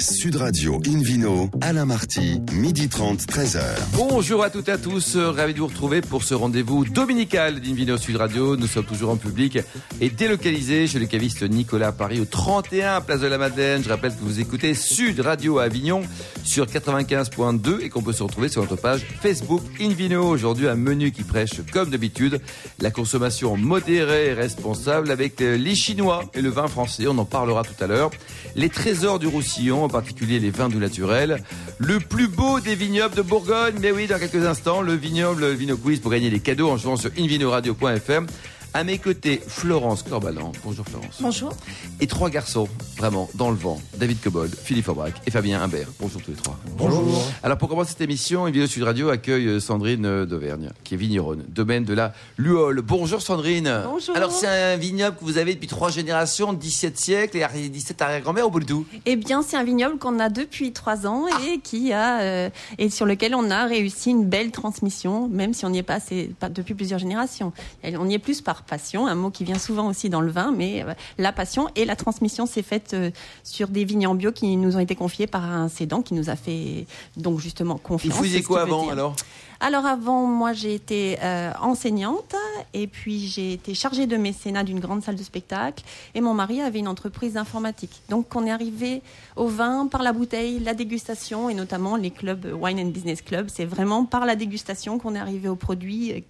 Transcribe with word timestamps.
Sud 0.00 0.36
Radio 0.36 0.80
Invino, 0.86 1.50
Alain 1.60 1.84
Marty, 1.84 2.40
midi 2.52 2.88
30, 2.88 3.20
13h. 3.26 3.60
Bonjour 3.94 4.44
à 4.44 4.50
toutes 4.50 4.68
et 4.68 4.72
à 4.72 4.78
tous, 4.78 5.16
euh, 5.16 5.32
ravi 5.32 5.54
de 5.54 5.58
vous 5.58 5.66
retrouver 5.66 6.02
pour 6.02 6.22
ce 6.22 6.34
rendez-vous 6.34 6.84
dominical 6.84 7.60
d'Invino 7.60 7.96
Sud 7.96 8.14
Radio. 8.14 8.56
Nous 8.56 8.68
sommes 8.68 8.84
toujours 8.84 9.10
en 9.10 9.16
public 9.16 9.58
et 10.00 10.08
délocalisés 10.08 10.86
chez 10.86 11.00
le 11.00 11.06
caviste 11.06 11.42
Nicolas 11.42 11.90
Paris 11.90 12.20
au 12.20 12.26
31 12.26 13.00
Place 13.00 13.20
de 13.20 13.26
la 13.26 13.38
Madeleine. 13.38 13.82
Je 13.82 13.88
rappelle 13.88 14.12
que 14.12 14.22
vous 14.22 14.38
écoutez 14.38 14.74
Sud 14.74 15.18
Radio 15.18 15.58
à 15.58 15.64
Avignon 15.64 16.02
sur 16.44 16.66
95.2 16.66 17.80
et 17.80 17.88
qu'on 17.88 18.02
peut 18.02 18.12
se 18.12 18.22
retrouver 18.22 18.48
sur 18.48 18.62
notre 18.62 18.76
page 18.76 19.04
Facebook 19.20 19.62
Invino. 19.80 20.28
Aujourd'hui, 20.28 20.68
un 20.68 20.76
menu 20.76 21.10
qui 21.10 21.24
prêche, 21.24 21.60
comme 21.72 21.90
d'habitude, 21.90 22.40
la 22.80 22.92
consommation 22.92 23.56
modérée 23.56 24.28
et 24.28 24.32
responsable 24.32 25.10
avec 25.10 25.40
euh, 25.40 25.56
les 25.56 25.74
Chinois 25.74 26.22
et 26.34 26.40
le 26.40 26.50
vin 26.50 26.68
français. 26.68 27.06
On 27.08 27.18
en 27.18 27.24
parlera 27.24 27.64
tout 27.64 27.82
à 27.82 27.88
l'heure. 27.88 28.10
Les 28.54 28.68
trésors 28.68 29.18
du 29.18 29.26
Roussillon, 29.26 29.87
en 29.88 29.90
particulier 29.90 30.38
les 30.38 30.50
vins 30.50 30.68
doux 30.68 30.78
naturels. 30.78 31.42
Le 31.78 31.98
plus 31.98 32.28
beau 32.28 32.60
des 32.60 32.74
vignobles 32.74 33.14
de 33.14 33.22
Bourgogne. 33.22 33.76
Mais 33.80 33.90
oui, 33.90 34.06
dans 34.06 34.18
quelques 34.18 34.44
instants, 34.44 34.82
le 34.82 34.92
vignoble 34.92 35.40
le 35.40 35.52
Vino 35.52 35.78
Quiz 35.78 36.00
pour 36.00 36.10
gagner 36.10 36.28
des 36.28 36.40
cadeaux 36.40 36.68
en 36.68 36.76
jouant 36.76 36.96
sur 36.96 37.10
invinoradio.fm. 37.18 38.26
À 38.74 38.84
mes 38.84 38.98
côtés, 38.98 39.40
Florence 39.46 40.02
Corbalan. 40.02 40.52
Bonjour 40.62 40.84
Florence. 40.86 41.18
Bonjour. 41.20 41.52
Et 42.00 42.06
trois 42.06 42.28
garçons, 42.28 42.68
vraiment, 42.98 43.28
dans 43.34 43.50
le 43.50 43.56
vent. 43.56 43.80
David 43.96 44.20
Cobold, 44.20 44.54
Philippe 44.54 44.88
Aubrac 44.88 45.14
et 45.26 45.30
Fabien 45.30 45.62
Imbert. 45.62 45.88
Bonjour 45.98 46.20
tous 46.20 46.32
les 46.32 46.36
trois. 46.36 46.58
Bonjour. 46.76 47.24
Alors 47.42 47.56
pour 47.56 47.68
commencer 47.70 47.92
cette 47.92 48.02
émission, 48.02 48.44
Invino 48.44 48.66
Sud 48.66 48.82
Radio 48.82 49.08
accueille 49.08 49.46
euh, 49.46 49.60
Sandrine 49.60 50.04
euh, 50.04 50.26
d'Auvergne, 50.26 50.70
qui 50.84 50.94
est 50.94 50.96
vigneronne, 50.98 51.44
domaine 51.48 51.84
de 51.84 51.94
la 51.94 52.12
Luole. 52.36 52.82
Bonjour 52.82 53.22
Sandrine. 53.22 53.82
Bonjour. 53.84 54.14
Alors 54.14 54.30
c'est 54.30 54.46
un 54.46 54.76
vignoble 54.76 55.16
que 55.16 55.24
vous 55.24 55.38
avez 55.38 55.54
depuis 55.54 55.66
trois 55.66 55.90
générations, 55.90 56.52
17 56.52 56.98
siècles 56.98 57.38
et 57.38 57.68
17 57.70 58.02
arrière-grand-mère 58.02 58.46
au 58.46 58.50
bout 58.50 58.60
de 58.60 58.66
tout. 58.66 58.86
Eh 59.06 59.16
bien, 59.16 59.42
c'est 59.42 59.56
un 59.56 59.64
vignoble 59.64 59.98
qu'on 59.98 60.20
a 60.20 60.28
depuis 60.28 60.72
trois 60.72 61.06
ans 61.06 61.26
et 61.46 61.58
qui 61.58 61.92
a 61.92 62.20
euh, 62.20 62.50
et 62.76 62.90
sur 62.90 63.06
lequel 63.06 63.34
on 63.34 63.50
a 63.50 63.64
réussi 63.64 64.10
une 64.10 64.26
belle 64.26 64.50
transmission, 64.50 65.26
même 65.28 65.54
si 65.54 65.64
on 65.64 65.70
n'y 65.70 65.78
est 65.78 65.82
pas, 65.82 65.94
assez, 65.94 66.30
pas 66.38 66.50
depuis 66.50 66.74
plusieurs 66.74 66.98
générations. 66.98 67.52
On 67.82 68.08
y 68.08 68.14
est 68.14 68.18
plus 68.18 68.42
par 68.42 68.57
passion, 68.62 69.06
un 69.06 69.14
mot 69.14 69.30
qui 69.30 69.44
vient 69.44 69.58
souvent 69.58 69.88
aussi 69.88 70.08
dans 70.10 70.20
le 70.20 70.30
vin, 70.30 70.52
mais 70.56 70.82
euh, 70.82 70.94
la 71.18 71.32
passion 71.32 71.68
et 71.76 71.84
la 71.84 71.96
transmission 71.96 72.46
s'est 72.46 72.62
faite 72.62 72.92
euh, 72.94 73.10
sur 73.44 73.68
des 73.68 73.84
vignes 73.84 74.06
en 74.06 74.14
bio 74.14 74.32
qui 74.32 74.56
nous 74.56 74.76
ont 74.76 74.80
été 74.80 74.94
confiés 74.94 75.26
par 75.26 75.44
un 75.44 75.68
cédant 75.68 76.02
qui 76.02 76.14
nous 76.14 76.30
a 76.30 76.36
fait 76.36 76.86
donc 77.16 77.40
justement 77.40 77.74
Vous 77.74 77.80
confiance. 77.80 78.16
faisiez 78.18 78.38
c'est 78.38 78.42
ce 78.42 78.48
quoi 78.48 78.62
avant 78.62 78.88
alors? 78.90 79.14
Alors 79.60 79.86
avant, 79.86 80.24
moi 80.24 80.52
j'ai 80.52 80.72
été 80.72 81.18
euh, 81.20 81.50
enseignante 81.60 82.36
et 82.74 82.86
puis 82.86 83.26
j'ai 83.26 83.54
été 83.54 83.74
chargée 83.74 84.06
de 84.06 84.16
mécénat 84.16 84.62
d'une 84.62 84.78
grande 84.78 85.02
salle 85.02 85.16
de 85.16 85.22
spectacle 85.24 85.82
et 86.14 86.20
mon 86.20 86.32
mari 86.32 86.60
avait 86.60 86.78
une 86.78 86.86
entreprise 86.86 87.32
d'informatique. 87.32 88.02
Donc 88.08 88.36
on 88.36 88.46
est 88.46 88.52
arrivé 88.52 89.02
au 89.34 89.48
vin 89.48 89.88
par 89.88 90.04
la 90.04 90.12
bouteille, 90.12 90.60
la 90.60 90.74
dégustation 90.74 91.50
et 91.50 91.54
notamment 91.54 91.96
les 91.96 92.12
clubs 92.12 92.46
Wine 92.54 92.78
and 92.78 92.90
Business 92.90 93.20
Club. 93.20 93.48
C'est 93.52 93.64
vraiment 93.64 94.04
par 94.04 94.26
la 94.26 94.36
dégustation 94.36 95.00
qu'on 95.00 95.16
est 95.16 95.18
arrivé 95.18 95.48
au 95.48 95.56
produit, 95.56 96.24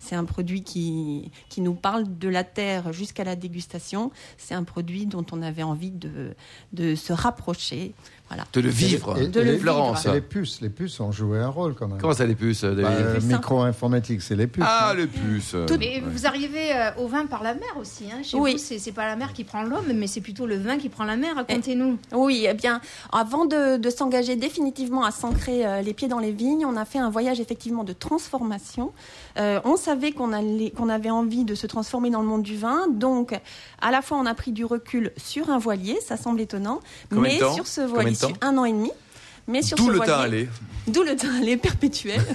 c'est 0.00 0.16
un 0.16 0.24
produit 0.24 0.64
qui, 0.64 1.30
qui 1.48 1.60
nous 1.60 1.74
parle 1.74 2.18
de 2.18 2.28
la 2.28 2.42
terre 2.42 2.92
jusqu'à 2.92 3.22
la 3.22 3.36
dégustation. 3.36 4.10
C'est 4.36 4.54
un 4.54 4.64
produit 4.64 5.06
dont 5.06 5.24
on 5.30 5.42
avait 5.42 5.62
envie 5.62 5.92
de, 5.92 6.34
de 6.72 6.96
se 6.96 7.12
rapprocher. 7.12 7.94
Voilà. 8.28 8.44
De 8.54 8.60
le 8.62 8.70
vivre. 8.70 9.18
Et- 9.20 9.28
De 9.28 9.40
et 9.40 9.44
le 9.44 9.52
les- 9.52 9.58
Florence. 9.58 10.06
et 10.06 10.12
les 10.12 10.20
puces, 10.22 10.60
les 10.62 10.70
puces 10.70 10.98
ont 11.00 11.12
joué 11.12 11.38
un 11.40 11.48
rôle 11.48 11.74
quand 11.74 11.86
même. 11.88 11.98
Comment 12.00 12.14
ça 12.14 12.24
les 12.24 12.34
puces, 12.34 12.62
David 12.64 12.82
Bah, 12.82 12.88
euh, 12.90 13.14
puces, 13.16 13.24
hein. 13.24 13.36
Micro-informatique, 13.36 14.22
c'est 14.22 14.34
les 14.34 14.46
puces. 14.46 14.64
Ah, 14.66 14.90
hein. 14.90 14.94
les 14.94 15.06
puces. 15.06 15.54
Mais 15.78 16.02
vous 16.04 16.26
arrivez 16.26 16.72
euh, 16.74 16.90
au 16.98 17.06
vin 17.06 17.26
par 17.26 17.42
la 17.42 17.52
mer 17.54 17.68
aussi. 17.78 18.04
Hein. 18.10 18.22
Chez 18.22 18.38
Oui. 18.38 18.52
vous, 18.52 18.58
c'est 18.58 18.78
c'est 18.78 18.92
pas 18.92 19.06
la 19.06 19.16
mer 19.16 19.34
qui 19.34 19.44
prend 19.44 19.62
l'homme, 19.62 19.92
mais 19.94 20.06
c'est 20.06 20.22
plutôt 20.22 20.46
le 20.46 20.56
vin 20.56 20.78
qui 20.78 20.88
prend 20.88 21.04
la 21.04 21.16
mer. 21.16 21.34
Racontez-nous. 21.36 21.98
Oui, 22.12 22.46
eh 22.48 22.54
bien, 22.54 22.80
avant 23.12 23.44
de, 23.44 23.76
de 23.76 23.90
s'engager 23.90 24.36
définitivement 24.36 25.04
à 25.04 25.10
s'ancrer 25.10 25.66
euh, 25.66 25.82
les 25.82 25.92
pieds 25.92 26.08
dans 26.08 26.18
les 26.18 26.32
vignes, 26.32 26.64
on 26.64 26.76
a 26.76 26.86
fait 26.86 26.98
un 26.98 27.10
voyage 27.10 27.40
effectivement 27.40 27.84
de 27.84 27.92
transformation. 27.92 28.92
Euh, 29.38 29.60
on 29.64 29.76
savait 29.76 30.12
qu'on 30.12 30.32
allait, 30.32 30.70
qu'on 30.70 30.88
avait 30.88 31.10
envie 31.10 31.44
de 31.44 31.54
se 31.54 31.66
transformer 31.66 32.08
dans 32.10 32.22
le 32.22 32.26
monde 32.26 32.42
du 32.42 32.56
vin, 32.56 32.86
donc 32.90 33.38
à 33.82 33.90
la 33.90 34.00
fois 34.00 34.16
on 34.18 34.26
a 34.26 34.34
pris 34.34 34.52
du 34.52 34.64
recul 34.64 35.12
sur 35.18 35.50
un 35.50 35.58
voilier, 35.58 35.98
ça 36.00 36.16
semble 36.16 36.40
étonnant, 36.40 36.80
Combien 37.10 37.22
mais 37.22 37.38
sur 37.54 37.66
ce 37.66 37.82
Combien 37.82 38.13
temps 38.16 38.32
un 38.40 38.58
an 38.58 38.64
et 38.64 38.72
demi. 38.72 38.90
Mais 39.46 39.62
sur 39.62 39.76
D'où 39.76 39.88
le 39.90 39.96
voilier, 39.96 40.12
temps 40.12 40.20
aller. 40.20 40.48
D'où 40.86 41.02
le 41.02 41.16
temps 41.16 41.28
les 41.42 41.56
perpétuel. 41.56 42.20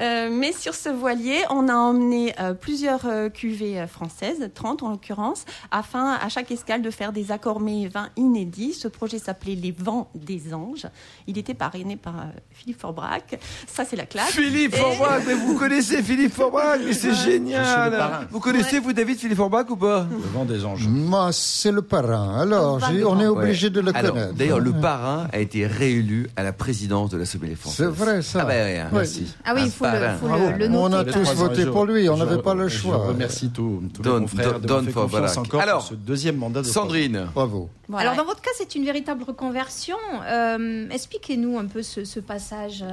Euh, 0.00 0.30
mais 0.32 0.52
sur 0.52 0.72
ce 0.74 0.88
voilier, 0.88 1.40
on 1.50 1.68
a 1.68 1.74
emmené 1.74 2.32
euh, 2.40 2.54
plusieurs 2.54 3.04
euh, 3.04 3.28
cuvées 3.28 3.78
euh, 3.80 3.86
françaises, 3.86 4.48
30 4.54 4.82
en 4.82 4.88
l'occurrence, 4.88 5.44
afin 5.70 6.14
à 6.14 6.26
chaque 6.30 6.50
escale 6.50 6.80
de 6.80 6.90
faire 6.90 7.12
des 7.12 7.32
accords 7.32 7.60
mets 7.60 7.82
et 7.82 7.88
vins 7.88 8.08
inédits. 8.16 8.72
Ce 8.72 8.88
projet 8.88 9.18
s'appelait 9.18 9.56
Les 9.56 9.72
Vents 9.72 10.08
des 10.14 10.54
Anges. 10.54 10.86
Il 11.26 11.36
était 11.36 11.52
parrainé 11.52 11.96
par 11.96 12.14
euh, 12.18 12.22
Philippe 12.52 12.80
Forbrac. 12.80 13.38
Ça, 13.66 13.84
c'est 13.84 13.96
la 13.96 14.06
classe. 14.06 14.30
Philippe 14.30 14.72
Et- 14.74 14.78
Forbach, 14.78 15.22
mais 15.26 15.34
vous 15.34 15.58
connaissez 15.58 16.02
Philippe 16.02 16.32
Forbach, 16.32 16.78
mais 16.82 16.94
c'est 16.94 17.12
génial. 17.14 18.26
Vous 18.30 18.40
connaissez, 18.40 18.78
vous, 18.78 18.94
David 18.94 19.18
Philippe 19.18 19.36
Forbach 19.36 19.68
ou 19.68 19.76
pas? 19.76 20.06
Le 20.10 20.16
vent 20.32 20.46
des 20.46 20.64
anges. 20.64 20.86
Moi, 20.88 21.28
c'est 21.32 21.72
le 21.72 21.82
parrain. 21.82 22.40
Alors, 22.40 22.80
on 23.06 23.20
est 23.20 23.26
obligé 23.26 23.68
de 23.68 23.80
le 23.80 23.94
Alors, 23.94 24.14
connaître. 24.14 24.32
D'ailleurs, 24.32 24.60
le 24.60 24.72
parrain 24.72 25.26
a 25.30 25.40
été 25.40 25.66
réélu 25.66 26.09
à 26.36 26.42
la 26.42 26.52
présidence 26.52 27.10
de 27.10 27.16
la 27.18 27.24
Sommelier 27.24 27.54
française. 27.54 27.86
C'est 27.94 28.04
vrai, 28.04 28.22
ça. 28.22 28.40
Ah 28.42 28.44
ben 28.46 28.66
oui, 28.72 28.78
hein, 28.78 28.88
Ouais. 28.92 28.98
merci. 28.98 29.34
Ah 29.44 29.52
oui, 29.54 29.62
il 29.64 29.70
faut 29.70 29.84
le, 29.84 29.90
parrain. 29.92 30.16
faut 30.16 30.26
Bravo. 30.28 30.50
le, 30.58 30.66
le 30.66 30.74
On 30.76 30.92
a 30.92 31.04
tous 31.04 31.32
voté 31.34 31.66
pour 31.66 31.84
lui, 31.86 32.08
on 32.08 32.16
Je- 32.16 32.24
n'avait 32.24 32.42
pas 32.42 32.54
le 32.54 32.68
je 32.68 32.78
choix. 32.78 32.96
remercie 32.98 33.50
tous, 33.50 33.80
de 33.80 34.02
Don 34.02 34.26
fait 34.26 34.90
for 34.92 35.02
confiance 35.02 35.36
encore 35.36 35.60
Alors, 35.60 35.78
pour 35.80 35.88
ce 35.88 35.94
deuxième 35.94 36.36
mandat 36.36 36.62
de 36.62 36.66
Sandrine, 36.66 37.26
Bravo. 37.34 37.68
Voilà. 37.88 38.10
Alors 38.10 38.24
dans 38.24 38.28
votre 38.30 38.40
cas, 38.42 38.50
c'est 38.56 38.74
une 38.74 38.84
véritable 38.84 39.24
reconversion. 39.24 39.96
Euh, 40.26 40.88
Expliquez-nous 40.90 41.58
un 41.58 41.66
peu 41.66 41.82
ce, 41.82 42.04
ce 42.04 42.20
passage 42.20 42.84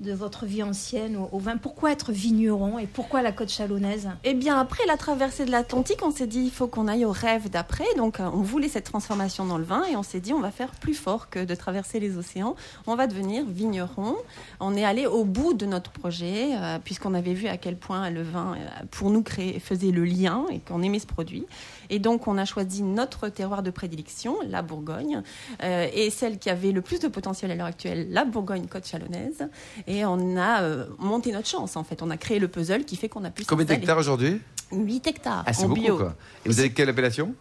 de 0.00 0.12
votre 0.12 0.46
vie 0.46 0.62
ancienne 0.62 1.16
au, 1.16 1.38
vin. 1.38 1.56
Pourquoi 1.56 1.92
être 1.92 2.10
vigneron 2.10 2.78
et 2.78 2.86
pourquoi 2.86 3.22
la 3.22 3.32
côte 3.32 3.50
chalonnaise? 3.50 4.08
Eh 4.24 4.34
bien, 4.34 4.58
après 4.58 4.84
la 4.86 4.96
traversée 4.96 5.44
de 5.44 5.50
l'Atlantique, 5.50 6.00
on 6.02 6.10
s'est 6.10 6.26
dit 6.26 6.40
il 6.40 6.50
faut 6.50 6.66
qu'on 6.66 6.88
aille 6.88 7.04
au 7.04 7.12
rêve 7.12 7.50
d'après. 7.50 7.84
Donc, 7.96 8.18
euh, 8.18 8.28
on 8.32 8.40
voulait 8.40 8.68
cette 8.68 8.84
transformation 8.84 9.44
dans 9.44 9.58
le 9.58 9.64
vin 9.64 9.84
et 9.84 9.96
on 9.96 10.02
s'est 10.02 10.20
dit 10.20 10.32
on 10.32 10.40
va 10.40 10.50
faire 10.50 10.70
plus 10.70 10.94
fort 10.94 11.28
que 11.28 11.44
de 11.44 11.54
traverser 11.54 12.00
les 12.00 12.16
océans. 12.16 12.56
On 12.86 12.94
va 12.94 13.06
devenir 13.06 13.44
vigneron. 13.46 14.16
On 14.58 14.74
est 14.74 14.84
allé 14.84 15.06
au 15.06 15.24
bout 15.24 15.52
de 15.52 15.66
notre 15.66 15.90
projet 15.90 16.56
euh, 16.56 16.78
puisqu'on 16.82 17.12
avait 17.12 17.34
vu 17.34 17.48
à 17.48 17.58
quel 17.58 17.76
point 17.76 18.08
le 18.10 18.22
vin, 18.22 18.54
euh, 18.54 18.84
pour 18.90 19.10
nous, 19.10 19.22
créer, 19.22 19.60
faisait 19.60 19.90
le 19.90 20.04
lien 20.04 20.46
et 20.50 20.60
qu'on 20.60 20.82
aimait 20.82 20.98
ce 20.98 21.06
produit. 21.06 21.44
Et 21.90 21.98
donc, 21.98 22.26
on 22.26 22.38
a 22.38 22.44
choisi 22.44 22.82
notre 22.82 23.28
terroir 23.28 23.62
de 23.62 23.70
prédilection, 23.70 24.36
la 24.48 24.62
Bourgogne, 24.62 25.22
et 25.60 26.08
celle 26.10 26.38
qui 26.38 26.48
avait 26.48 26.70
le 26.70 26.82
plus 26.82 27.00
de 27.00 27.08
potentiel 27.08 27.50
à 27.50 27.56
l'heure 27.56 27.66
actuelle, 27.66 28.06
la 28.10 28.24
Bourgogne-Côte 28.24 28.86
chalonnaise. 28.86 29.48
Et 29.90 30.04
on 30.04 30.36
a 30.36 30.62
euh, 30.62 30.84
monté 31.00 31.32
notre 31.32 31.48
chance, 31.48 31.74
en 31.74 31.82
fait. 31.82 32.00
On 32.00 32.10
a 32.10 32.16
créé 32.16 32.38
le 32.38 32.46
puzzle 32.46 32.84
qui 32.84 32.94
fait 32.94 33.08
qu'on 33.08 33.24
a 33.24 33.30
pu 33.30 33.44
combien 33.44 33.64
d'hectares 33.64 33.98
aujourd'hui? 33.98 34.40
8 34.70 35.06
hectares 35.08 35.42
Ah, 35.46 35.52
c'est 35.52 35.64
en 35.64 35.68
beaucoup, 35.68 35.80
bio. 35.80 35.96
quoi. 35.96 36.14
Et 36.44 36.48
vous 36.48 36.60
avez 36.60 36.70
quelle 36.72 36.88
appellation? 36.88 37.34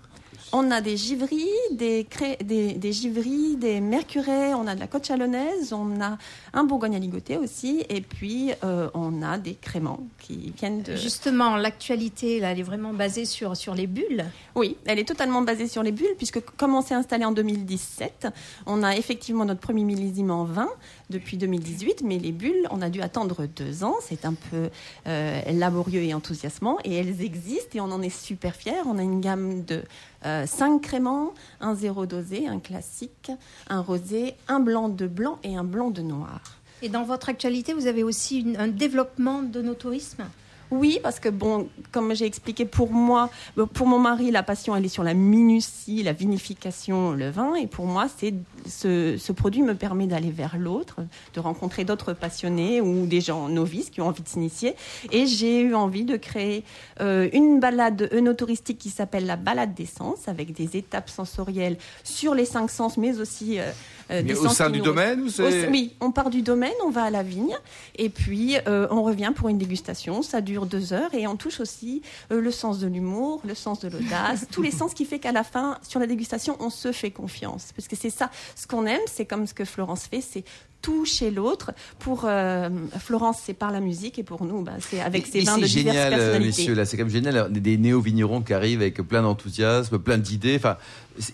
On 0.52 0.72
a 0.72 0.82
des 0.82 0.98
givries, 0.98 1.46
des, 1.72 2.06
cré- 2.10 2.38
des, 2.44 2.74
des 2.74 2.92
givries, 2.92 3.56
des 3.56 3.80
mercurets, 3.82 4.56
on 4.56 4.66
a 4.66 4.74
de 4.74 4.80
la 4.80 4.88
côte 4.88 5.06
chalonnaise, 5.06 5.74
on 5.74 6.02
a 6.02 6.18
un 6.54 6.64
bourgogne 6.64 6.96
à 6.96 7.00
ligoter 7.00 7.38
aussi, 7.38 7.86
et 7.88 8.02
puis 8.02 8.52
euh, 8.64 8.90
on 8.96 9.22
a 9.22 9.38
des 9.38 9.54
créments 9.54 10.00
qui 10.20 10.52
viennent 10.58 10.82
de... 10.82 10.96
Justement, 10.96 11.56
l'actualité, 11.56 12.40
là, 12.40 12.52
elle 12.52 12.60
est 12.60 12.64
vraiment 12.64 12.94
basée 12.94 13.26
sur, 13.26 13.56
sur 13.56 13.76
les 13.76 13.86
bulles. 13.86 14.26
Oui, 14.56 14.76
elle 14.86 14.98
est 14.98 15.08
totalement 15.08 15.44
basée 15.44 15.68
sur 15.68 15.84
les 15.84 15.92
bulles, 15.92 16.16
puisque 16.18 16.40
comme 16.58 16.74
on 16.74 16.82
s'est 16.82 16.96
installé 16.96 17.26
en 17.26 17.32
2017, 17.32 18.28
on 18.66 18.82
a 18.82 18.96
effectivement 18.96 19.46
notre 19.46 19.62
premier 19.62 19.84
millésime 19.84 20.32
en 20.32 20.46
vin 20.46 20.70
depuis 21.12 21.38
2018, 21.38 22.02
mais 22.04 22.18
les 22.18 22.32
bulles, 22.32 22.68
on 22.72 22.82
a 22.82 22.90
dû 22.90 23.02
attendre 23.02 23.46
deux 23.46 23.84
ans. 23.84 23.96
C'est 24.02 24.26
un 24.26 24.34
peu 24.34 24.70
euh, 25.06 25.42
laborieux 25.52 26.02
et 26.02 26.14
enthousiasmant, 26.16 26.78
et 26.84 26.96
elles 26.96 27.22
existent, 27.22 27.76
et 27.78 27.82
on 27.82 27.92
en 27.92 28.02
est 28.02 28.10
super 28.10 28.56
fiers. 28.56 28.74
On 28.88 28.98
a 28.98 29.04
une 29.04 29.22
gamme 29.22 29.64
de 29.64 29.84
euh, 30.26 30.46
cinq 30.46 30.82
créments, 30.82 31.34
un 31.62 31.76
zéro 31.76 32.06
dosé, 32.06 32.48
un 32.48 32.60
classique, 32.60 33.32
un 33.70 33.82
rosé, 33.82 34.36
un 34.48 34.60
blanc 34.60 34.90
de 34.90 35.08
blanc 35.08 35.40
et 35.44 35.56
un 35.56 35.64
blanc 35.64 35.90
de 35.92 36.02
noir. 36.02 36.42
Et 36.82 36.90
dans 36.90 37.04
votre 37.04 37.30
actualité, 37.30 37.74
vous 37.74 37.88
avez 37.88 38.04
aussi 38.04 38.56
un 38.58 38.68
développement 38.68 39.42
de 39.42 39.62
nos 39.62 39.74
tourismes 39.74 40.26
Oui, 40.72 41.00
parce 41.02 41.20
que 41.20 41.30
bon, 41.30 41.68
comme 41.92 42.14
j'ai 42.16 42.26
expliqué, 42.26 42.66
pour 42.66 42.92
moi, 42.92 43.30
pour 43.74 43.88
mon 43.88 43.98
mari, 44.00 44.30
la 44.32 44.44
passion, 44.44 44.76
elle 44.76 44.86
est 44.86 44.90
sur 44.90 45.04
la 45.04 45.14
minutie, 45.16 46.04
la 46.04 46.14
vinification, 46.14 47.12
le 47.12 47.30
vin, 47.30 47.56
et 47.56 47.68
pour 47.68 47.86
moi, 47.86 48.08
c'est 48.18 48.34
ce, 48.68 49.16
ce 49.18 49.32
produit 49.32 49.62
me 49.64 49.74
permet 49.76 50.06
d'aller 50.06 50.30
vers 50.32 50.58
l'autre, 50.58 50.98
de 51.34 51.40
rencontrer 51.40 51.86
d'autres 51.86 52.14
passionnés 52.14 52.82
ou 52.82 53.06
des 53.08 53.22
gens 53.22 53.48
novices 53.50 53.90
qui 53.90 54.02
ont 54.02 54.08
envie 54.08 54.22
de 54.22 54.28
s'initier. 54.28 54.76
Et 55.12 55.26
j'ai 55.26 55.62
eu 55.62 55.74
envie 55.74 56.06
de 56.06 56.18
créer 56.18 56.64
euh, 57.02 57.30
une 57.34 57.60
balade 57.60 58.10
œnotouristique 58.14 58.78
qui 58.78 58.90
s'appelle 58.90 59.26
la 59.26 59.38
balade 59.38 59.74
des 59.74 59.86
sens, 59.88 60.28
avec 60.28 60.54
des 60.54 60.78
étapes 60.78 61.10
sensorielles 61.10 61.78
sur 62.04 62.36
les 62.36 62.46
cinq 62.46 62.70
sens, 62.70 62.98
mais 62.98 63.20
aussi 63.20 63.60
euh, 63.60 63.64
euh, 64.12 64.22
Mais 64.26 64.36
au 64.38 64.48
sein 64.50 64.70
du 64.70 64.80
nous- 64.80 64.86
domaine 64.86 65.22
ou 65.22 65.30
Oui, 65.72 65.96
on 66.02 66.12
part 66.12 66.30
du 66.30 66.42
domaine, 66.42 66.74
on 66.86 66.90
va 66.90 67.04
à 67.04 67.10
la 67.10 67.24
vigne 67.24 67.56
et 67.98 68.10
puis 68.10 68.56
euh, 68.68 68.88
on 68.92 69.04
revient 69.04 69.32
pour 69.36 69.50
une 69.50 69.58
dégustation. 69.58 70.22
Ça 70.22 70.42
dure 70.42 70.59
deux 70.66 70.94
heures 70.94 71.14
et 71.14 71.28
on 71.28 71.36
touche 71.36 71.60
aussi 71.60 72.02
euh, 72.32 72.42
le 72.42 72.52
sens 72.52 72.80
de 72.80 72.88
l'humour, 72.88 73.42
le 73.46 73.56
sens 73.56 73.80
de 73.80 73.90
l'audace, 73.90 74.48
tous 74.52 74.62
les 74.62 74.72
sens 74.72 74.94
qui 74.94 75.06
fait 75.06 75.20
qu'à 75.20 75.32
la 75.32 75.44
fin, 75.44 75.78
sur 75.88 76.00
la 76.00 76.08
dégustation, 76.08 76.56
on 76.60 76.70
se 76.70 76.92
fait 76.92 77.12
confiance. 77.12 77.72
Parce 77.76 77.88
que 77.88 77.96
c'est 77.96 78.10
ça, 78.10 78.30
ce 78.56 78.68
qu'on 78.68 78.86
aime, 78.86 79.02
c'est 79.08 79.26
comme 79.26 79.48
ce 79.48 79.54
que 79.54 79.66
Florence 79.66 80.04
fait, 80.06 80.22
c'est 80.22 80.44
toucher 80.82 81.30
l'autre. 81.32 81.72
Pour 82.00 82.22
euh, 82.26 82.70
Florence, 83.00 83.40
c'est 83.44 83.54
par 83.54 83.72
la 83.72 83.80
musique 83.82 84.18
et 84.20 84.24
pour 84.24 84.46
nous, 84.46 84.62
bah, 84.62 84.74
c'est 84.80 85.02
avec 85.02 85.28
ses 85.28 85.42
vins 85.42 85.58
de 85.58 85.66
diverses 85.66 85.96
génial, 85.96 86.14
euh, 86.14 86.18
personnalités. 86.18 86.48
messieurs, 86.62 86.74
là, 86.74 86.86
c'est 86.86 86.98
comme 86.98 87.10
génial, 87.10 87.36
alors, 87.36 87.50
des, 87.50 87.60
des 87.60 87.78
néo-vignerons 87.78 88.42
qui 88.42 88.54
arrivent 88.54 88.82
avec 88.82 88.96
plein 89.02 89.22
d'enthousiasme, 89.22 90.00
plein 90.00 90.18
d'idées. 90.18 90.56
Enfin, 90.56 90.78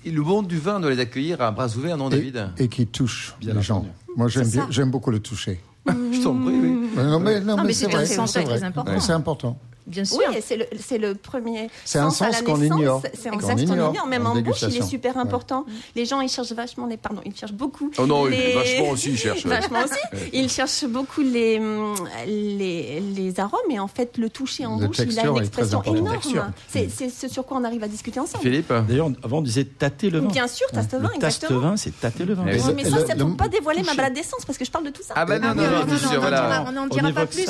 le 0.03 0.21
monde 0.21 0.47
du 0.47 0.57
vin 0.57 0.79
doit 0.79 0.89
les 0.89 0.99
accueillir 0.99 1.41
à 1.41 1.51
bras 1.51 1.67
ouverts, 1.75 1.97
non, 1.97 2.07
Et, 2.09 2.15
David? 2.15 2.49
et 2.57 2.67
qui 2.67 2.87
touche 2.87 3.35
Bien 3.39 3.53
les 3.53 3.61
gens. 3.61 3.85
Moi, 4.15 4.27
j'aime 4.29 4.89
beaucoup 4.91 5.11
le 5.11 5.19
toucher. 5.19 5.59
Je 6.11 6.23
t'en 6.23 6.33
prie, 6.35 6.55
oui. 6.59 6.89
Non, 6.95 7.19
mais, 7.19 7.39
non, 7.41 7.57
Non, 7.57 7.57
mais 7.57 7.63
mais 7.67 7.73
c'est 7.73 7.87
vrai. 7.87 8.05
c'est 8.05 8.19
important. 8.63 8.91
Ouais, 8.91 8.99
C'est 8.99 9.11
important. 9.13 9.57
Bien 9.87 10.03
sûr. 10.05 10.17
Oui, 10.17 10.35
c'est 10.41 10.57
le, 10.57 10.65
c'est 10.79 10.97
le 10.97 11.13
premier. 11.15 11.69
C'est 11.83 11.99
un 11.99 12.09
sens 12.09 12.21
à 12.21 12.25
sens 12.31 12.35
la 12.35 12.41
qu'on 12.45 12.57
naissance. 12.57 12.79
ignore. 12.79 13.01
C'est 13.13 13.29
un 13.29 13.39
sens 13.39 13.51
qu'on 13.51 13.57
ignore 13.57 13.89
ignore. 13.91 14.07
Même 14.07 14.25
en 14.25 14.31
en 14.31 14.41
bouche, 14.41 14.63
il 14.63 14.77
est 14.77 14.81
super 14.81 15.15
Ouais. 15.15 15.21
important. 15.21 15.65
Les 15.95 16.05
gens, 16.05 16.21
ils 16.21 16.29
cherchent 16.29 16.51
vachement 16.53 16.87
les. 16.87 16.97
Pardon, 16.97 17.21
ils 17.25 17.35
cherchent 17.35 17.53
beaucoup. 17.53 17.91
Oh 17.97 18.05
non, 18.07 18.25
les... 18.25 18.53
vachement 18.53 18.89
aussi, 18.89 19.09
ils 19.11 19.17
cherchent. 19.17 19.45
Vachement 19.45 19.79
aussi. 19.83 20.29
Ils 20.33 20.49
cherchent 20.49 20.85
beaucoup 20.85 21.21
les, 21.21 21.59
les, 22.25 22.99
les 22.99 23.39
arômes 23.39 23.59
et 23.69 23.79
en 23.79 23.87
fait, 23.87 24.17
le 24.17 24.29
toucher 24.29 24.65
en 24.65 24.77
bouche, 24.77 24.97
il 24.99 25.19
a 25.19 25.25
une 25.27 25.37
expression 25.37 25.81
énorme. 25.83 26.19
C'est 26.67 26.89
c'est 26.89 27.09
ce 27.09 27.27
sur 27.27 27.45
quoi 27.45 27.57
on 27.57 27.63
arrive 27.63 27.83
à 27.83 27.87
discuter 27.87 28.19
ensemble. 28.19 28.43
Philippe 28.43 28.71
D'ailleurs, 28.87 29.09
avant, 29.23 29.37
on 29.39 29.41
disait 29.41 29.65
tâter 29.65 30.09
le 30.09 30.19
vin. 30.19 30.27
Bien 30.27 30.47
sûr, 30.47 30.67
taste 30.71 30.93
Le 30.93 30.99
vin, 30.99 31.09
taste 31.19 31.43
exactement. 31.43 31.59
vin, 31.59 31.77
c'est 31.77 31.99
tâter 31.99 32.25
le 32.25 32.33
vin. 32.33 32.43
Mais 32.43 32.61
Oui, 32.61 32.73
mais 32.75 32.83
ça, 32.85 32.97
c'est 33.07 33.17
pour 33.17 33.35
pas 33.37 33.47
dévoiler 33.47 33.83
ma 33.83 33.93
balade 33.93 34.13
d'essence 34.13 34.45
parce 34.45 34.57
que 34.57 34.65
je 34.65 34.71
parle 34.71 34.85
de 34.85 34.89
tout 34.89 35.03
ça. 35.03 35.13
Ah 35.17 35.25
bah 35.25 35.39
non, 35.39 35.49
Ah 35.51 35.53
non, 35.55 35.63
oui, 35.63 35.67
non, 35.69 36.65
on 36.67 36.71
n'en 36.71 36.87
dira- 36.87 37.11
pas 37.13 37.25
plus. 37.25 37.45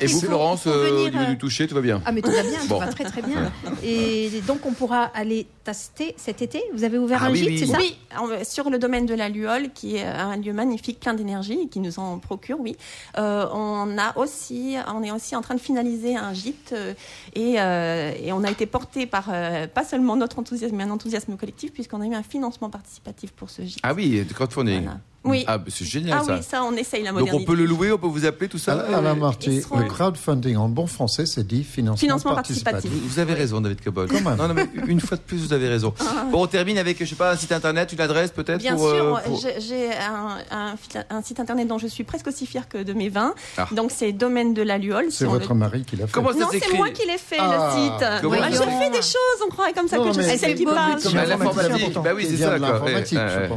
Et 0.00 0.06
vous, 0.06 0.20
Florence, 0.20 0.66
au 0.66 1.08
niveau 1.10 1.24
du 1.26 1.38
toucher, 1.38 1.66
tout 1.74 1.80
va 1.80 1.82
bien 1.82 2.00
Ah 2.06 2.12
mais 2.12 2.22
tout 2.22 2.30
va 2.30 2.42
bien, 2.42 2.60
Bon. 2.68 2.78
tout 2.78 2.86
va 2.86 2.92
très 2.92 3.04
très 3.04 3.22
bien. 3.22 3.50
Et 3.82 4.30
donc 4.46 4.64
on 4.64 4.72
pourra 4.72 5.02
aller 5.14 5.46
tester 5.64 6.14
cet 6.16 6.40
été. 6.42 6.62
Vous 6.72 6.84
avez 6.84 6.98
ouvert 6.98 7.20
Ah 7.22 7.26
un 7.26 7.32
oui, 7.32 7.38
gîte, 7.38 7.48
oui, 7.48 7.58
c'est 7.58 7.66
ça 7.66 7.78
Oui, 7.78 7.96
sur 8.44 8.70
le 8.70 8.78
domaine 8.78 9.06
de 9.06 9.14
la 9.14 9.28
Luole, 9.28 9.70
qui 9.74 9.96
est 9.96 10.04
un 10.04 10.36
lieu 10.36 10.52
magnifique, 10.52 11.00
plein 11.00 11.14
d'énergie, 11.14 11.58
et 11.64 11.68
qui 11.68 11.80
nous 11.80 11.98
en 11.98 12.18
procure, 12.18 12.60
oui. 12.60 12.76
Euh, 13.18 13.46
on 13.52 13.98
a 13.98 14.16
aussi, 14.16 14.76
on 14.94 15.02
est 15.02 15.10
aussi 15.10 15.34
en 15.34 15.40
train 15.42 15.54
de 15.54 15.60
finaliser 15.60 16.16
un 16.16 16.32
gîte, 16.32 16.70
euh, 16.72 16.94
et, 17.34 17.54
euh, 17.58 18.12
et 18.22 18.32
on 18.32 18.44
a 18.44 18.50
été 18.50 18.66
porté 18.66 19.06
par 19.06 19.26
euh, 19.32 19.66
pas 19.66 19.84
seulement 19.84 20.16
notre 20.16 20.38
enthousiasme, 20.38 20.76
mais 20.76 20.84
un 20.84 20.90
enthousiasme 20.90 21.36
collectif, 21.36 21.72
puisqu'on 21.72 22.00
a 22.02 22.06
eu 22.06 22.14
un 22.14 22.22
financement 22.22 22.70
participatif 22.70 23.32
pour 23.32 23.50
ce 23.50 23.62
gîte. 23.62 23.80
Ah 23.82 23.94
oui, 23.94 24.24
de 24.24 24.32
crowdfunding. 24.32 24.82
Voilà. 24.84 25.00
Oui. 25.24 25.44
Ah, 25.46 25.58
c'est 25.68 25.84
génial 25.84 26.18
Ah 26.20 26.24
ça. 26.24 26.34
oui, 26.34 26.42
ça, 26.42 26.62
on 26.64 26.72
essaye 26.76 27.02
la 27.02 27.10
Donc 27.10 27.20
modernité. 27.20 27.44
on 27.44 27.50
peut 27.50 27.56
le 27.56 27.64
louer, 27.64 27.90
on 27.92 27.98
peut 27.98 28.06
vous 28.06 28.26
appeler, 28.26 28.48
tout 28.48 28.58
ça 28.58 28.74
Alain 28.94 29.14
Marty, 29.14 29.62
seront- 29.62 29.78
le 29.78 29.84
crowdfunding 29.86 30.56
en 30.56 30.68
bon 30.68 30.86
français, 30.86 31.24
c'est 31.26 31.46
dit 31.46 31.64
financement, 31.64 31.96
Financement 31.96 32.34
participatif. 32.34 32.72
participatif. 32.72 33.02
Vous, 33.02 33.08
vous 33.14 33.18
avez 33.18 33.34
raison, 33.34 33.60
David 33.60 33.80
Cobol. 33.82 34.08
Quand 34.08 34.20
même. 34.20 34.36
Non, 34.36 34.48
non, 34.48 34.54
mais 34.54 34.68
une 34.86 35.00
fois 35.00 35.16
de 35.16 35.22
plus, 35.22 35.38
vous 35.38 35.52
avez 35.52 35.68
raison. 35.68 35.94
Bon, 36.30 36.42
on 36.42 36.46
termine 36.46 36.76
avec, 36.78 36.98
je 37.00 37.04
sais 37.08 37.14
pas, 37.14 37.32
un 37.32 37.36
site 37.36 37.52
internet, 37.52 37.92
une 37.92 38.00
adresse 38.00 38.30
peut-être 38.32 38.58
Bien 38.60 38.76
pour, 38.76 38.88
sûr, 38.88 39.16
euh, 39.16 39.20
pour- 39.24 39.40
j'ai- 39.40 39.90
un, 39.94 40.38
un 40.50 40.76
fil- 40.76 41.06
un 41.08 41.22
site 41.22 41.40
internet 41.40 41.68
dont 41.68 41.78
je 41.78 41.86
suis 41.86 42.04
presque 42.04 42.26
aussi 42.26 42.46
fière 42.46 42.68
que 42.68 42.78
de 42.82 42.92
mes 42.92 43.08
vins. 43.08 43.34
Ah. 43.56 43.66
Donc 43.72 43.90
c'est 43.94 44.12
Domaine 44.12 44.52
de 44.54 44.62
la 44.62 44.78
Luole. 44.78 45.06
C'est 45.10 45.24
votre 45.24 45.50
le- 45.54 45.58
mari 45.58 45.84
qui 45.84 45.96
l'a 45.96 46.06
fait. 46.06 46.12
Comment 46.12 46.32
ça 46.32 46.38
Non, 46.38 46.48
c'est 46.52 46.76
moi 46.76 46.90
qui 46.90 47.06
l'ai 47.06 47.18
fait 47.18 47.36
Ah, 47.38 47.72
le 47.76 47.82
site. 47.82 48.24
Moi, 48.24 48.38
ça 48.38 48.50
je 48.50 48.56
fais 48.84 48.90
des 48.90 48.96
choses, 49.02 49.40
on 49.46 49.50
croirait 49.50 49.72
comme 49.72 49.88
ça 49.88 49.96
Non, 49.96 50.04
que 50.04 50.12
je 50.12 50.18
mais 50.18 50.28
suis 50.28 50.38
celle 50.38 50.54
qui 50.54 50.64
parle. 50.64 50.96
Ah, 50.96 52.00
bah 52.02 52.10
oui, 52.14 52.26
c'est 52.28 52.36
ça. 52.36 52.58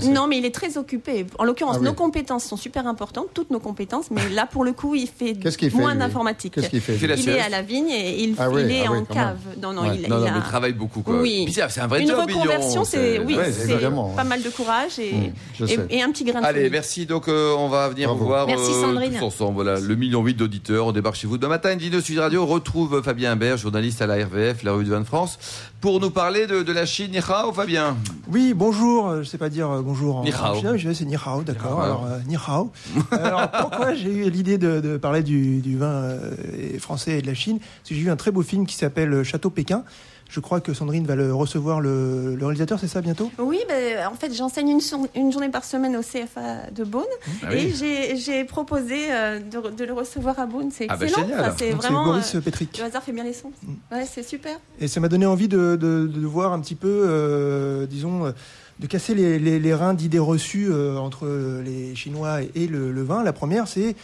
Non, 0.10 0.28
mais 0.28 0.38
il 0.38 0.46
est 0.46 0.54
très 0.56 0.78
occupé. 0.78 1.26
En 1.38 1.44
l'occurrence, 1.58 1.76
Ah 1.78 1.80
oui. 1.82 1.86
nos 1.86 1.94
compétences 1.94 2.44
sont 2.46 2.58
super 2.58 2.88
importantes, 2.88 3.28
toutes 3.34 3.50
nos 3.52 3.60
compétences, 3.60 4.12
mais 4.12 4.30
là, 4.30 4.46
pour 4.46 4.64
le 4.64 4.74
coup, 4.74 4.96
il 4.96 5.08
fait 5.08 5.36
moins 5.74 5.96
d'informatique. 5.96 6.54
Qu'est-ce 6.54 6.70
qu'il 6.70 6.82
fait 6.82 6.96
Il 6.96 7.30
est 7.30 7.40
à 7.40 7.50
la 7.50 7.62
vigne 7.62 7.90
et 7.90 8.24
il, 8.24 8.36
Ah 8.38 8.50
oui, 8.50 8.62
il 8.66 8.72
est 8.72 8.84
ah 8.86 8.92
oui, 8.92 8.98
en 9.00 9.06
cave. 9.06 9.38
Non, 9.62 9.74
non, 9.74 9.82
Ouais. 9.84 10.00
il, 10.04 10.10
Non, 10.10 10.18
il 10.18 10.22
non, 10.22 10.28
a 10.28 10.32
mais 10.32 10.38
il 10.38 10.44
travaille 10.44 10.74
beaucoup. 10.74 11.02
Quoi. 11.02 11.22
Oui. 11.22 11.48
C'est 11.52 11.82
un 11.82 11.88
vrai 11.88 12.02
une 12.02 12.08
job, 12.08 12.20
reconversion, 12.20 12.84
c'est 12.84 13.20
oui, 13.20 13.36
Ouais, 13.36 13.52
pas 14.16 14.24
mal 14.24 14.42
de 14.42 14.50
courage 14.50 15.00
et, 15.00 15.08
Mmh, 15.18 15.34
je 15.60 15.66
et, 15.90 16.02
un 16.02 16.12
petit 16.12 16.24
grain 16.24 16.42
de 16.42 16.46
Allez, 16.46 16.70
merci. 16.70 17.06
Donc, 17.06 17.28
euh, 17.28 17.54
on 17.58 17.70
va 17.70 17.90
venir 17.90 18.08
Bravo. 18.10 18.22
vous 18.24 18.28
voir 18.28 18.48
Merci, 18.48 18.72
euh, 18.72 19.20
tous 19.20 19.24
ensemble. 19.26 19.56
Voilà, 19.56 19.80
le 19.80 19.96
million 19.96 20.22
huit 20.24 20.36
d'auditeurs. 20.36 20.86
On 20.88 20.92
débarque 20.92 21.16
chez 21.16 21.28
vous 21.28 21.38
demain 21.38 21.56
matin. 21.56 21.74
Une 21.74 21.80
vidéo 21.80 22.02
Sud 22.02 22.20
Radio 22.20 22.46
retrouve 22.46 23.02
Fabien 23.02 23.32
Imbert, 23.32 23.58
journaliste 23.58 24.02
à 24.02 24.08
la 24.08 24.16
RVF, 24.26 24.64
la 24.64 24.74
rue 24.74 24.84
du 24.84 24.90
Vin 24.92 25.00
de 25.00 25.06
France, 25.06 25.40
pour 25.82 26.00
nous 26.00 26.12
parler 26.12 26.46
de, 26.48 26.64
de 26.64 26.72
la 26.72 26.86
Chine. 26.86 27.12
Ni 27.12 27.20
hao, 27.20 27.52
Fabien. 27.54 27.98
Oui, 28.32 28.54
bonjour. 28.54 29.18
Je 29.20 29.24
sais 29.24 29.38
pas 29.38 29.50
dire 29.50 29.70
euh, 29.72 29.82
bonjour 29.82 30.18
en, 30.18 30.26
chinois, 30.26 30.78
je 30.78 30.92
c'est 30.94 31.06
ni 31.06 31.16
hao, 31.16 31.44
d'accord. 31.48 31.82
Alors 31.82 32.06
euh, 32.06 32.20
ni 32.28 32.36
hao. 32.36 32.72
Alors 33.12 33.50
pourquoi 33.62 33.94
j'ai 33.94 34.12
eu 34.12 34.30
l'idée 34.30 34.58
de, 34.58 34.80
de 34.80 34.98
parler 34.98 35.24
du, 35.24 35.60
du 35.62 35.78
vin 35.78 35.88
euh, 35.88 36.32
français 36.80 37.20
et 37.20 37.22
de 37.22 37.28
la 37.28 37.34
Chine? 37.34 37.60
Parce 37.60 37.90
que 37.90 37.96
j'ai 37.96 38.02
vu 38.02 38.10
un 38.10 38.16
très 38.16 38.32
beau 38.32 38.42
film 38.42 38.66
qui 38.66 38.76
s'appelle 38.76 39.14
euh, 39.14 39.24
Château 39.24 39.50
Pékin. 39.50 39.84
Je 40.30 40.42
crois 40.42 40.60
que 40.60 40.74
Sandrine 40.74 41.06
va 41.08 41.16
le 41.16 41.34
recevoir 41.34 41.80
le, 41.80 42.36
le 42.36 42.46
réalisateur, 42.46 42.78
c'est 42.82 42.90
ça 42.90 43.00
bientôt? 43.00 43.32
Oui, 43.40 43.60
ben, 43.70 44.06
en 44.12 44.14
fait, 44.16 44.34
j'enseigne 44.34 44.68
une, 44.68 44.82
jour- 44.82 45.08
une 45.16 45.32
journée 45.32 45.48
par 45.48 45.64
semaine 45.64 45.96
au 45.96 46.02
CFA 46.02 46.70
de 46.76 46.84
Beaune 46.84 47.04
Ah 47.44 47.56
et 47.56 47.68
oui. 47.68 47.74
j'ai- 47.80 48.18
j'ai 48.18 48.44
proposé 48.44 49.06
euh, 49.10 49.40
de, 49.40 49.70
de 49.74 49.86
le 49.86 49.94
recevoir 49.94 50.38
à 50.38 50.46
Beaune. 50.46 50.70
C'est 50.70 50.88
Ah, 50.90 50.98
bah, 50.98 51.06
excellent. 51.06 51.28
c'est 51.58 51.70
vraiment. 51.72 52.04
Boris 52.04 52.36
euh, 52.36 52.42
Petrick. 52.42 52.78
le 52.78 52.84
hasard 52.84 53.04
fait 53.04 53.14
bien 53.14 53.24
les 53.24 53.32
sons. 53.32 53.54
Mm. 53.64 53.96
Ouais, 53.96 54.06
c'est 54.06 54.24
super. 54.24 54.58
Et 54.82 54.90
ça 54.90 55.00
m'a 55.00 55.08
donné 55.08 55.26
envie 55.26 55.48
de, 55.48 55.78
de- 55.80 56.08
de 56.14 56.26
voir 56.26 56.52
un 56.52 56.60
petit 56.60 56.76
peu, 56.76 57.04
euh, 57.08 57.86
disons, 57.86 58.26
euh, 58.26 58.32
de 58.80 58.88
casser 58.88 59.16
les, 59.16 59.40
les- 59.40 59.60
les 59.60 59.74
reins 59.74 59.94
d'idées 59.94 60.20
reçues 60.20 60.68
euh, 60.72 60.98
entre 60.98 61.28
les 61.64 61.96
Chinois 61.96 62.44
et, 62.44 62.52
et 62.56 62.68
le, 62.68 62.92
le 62.92 63.04
vin. 63.04 63.24
La 63.24 63.34
première, 63.34 63.68
c'est 63.68 63.96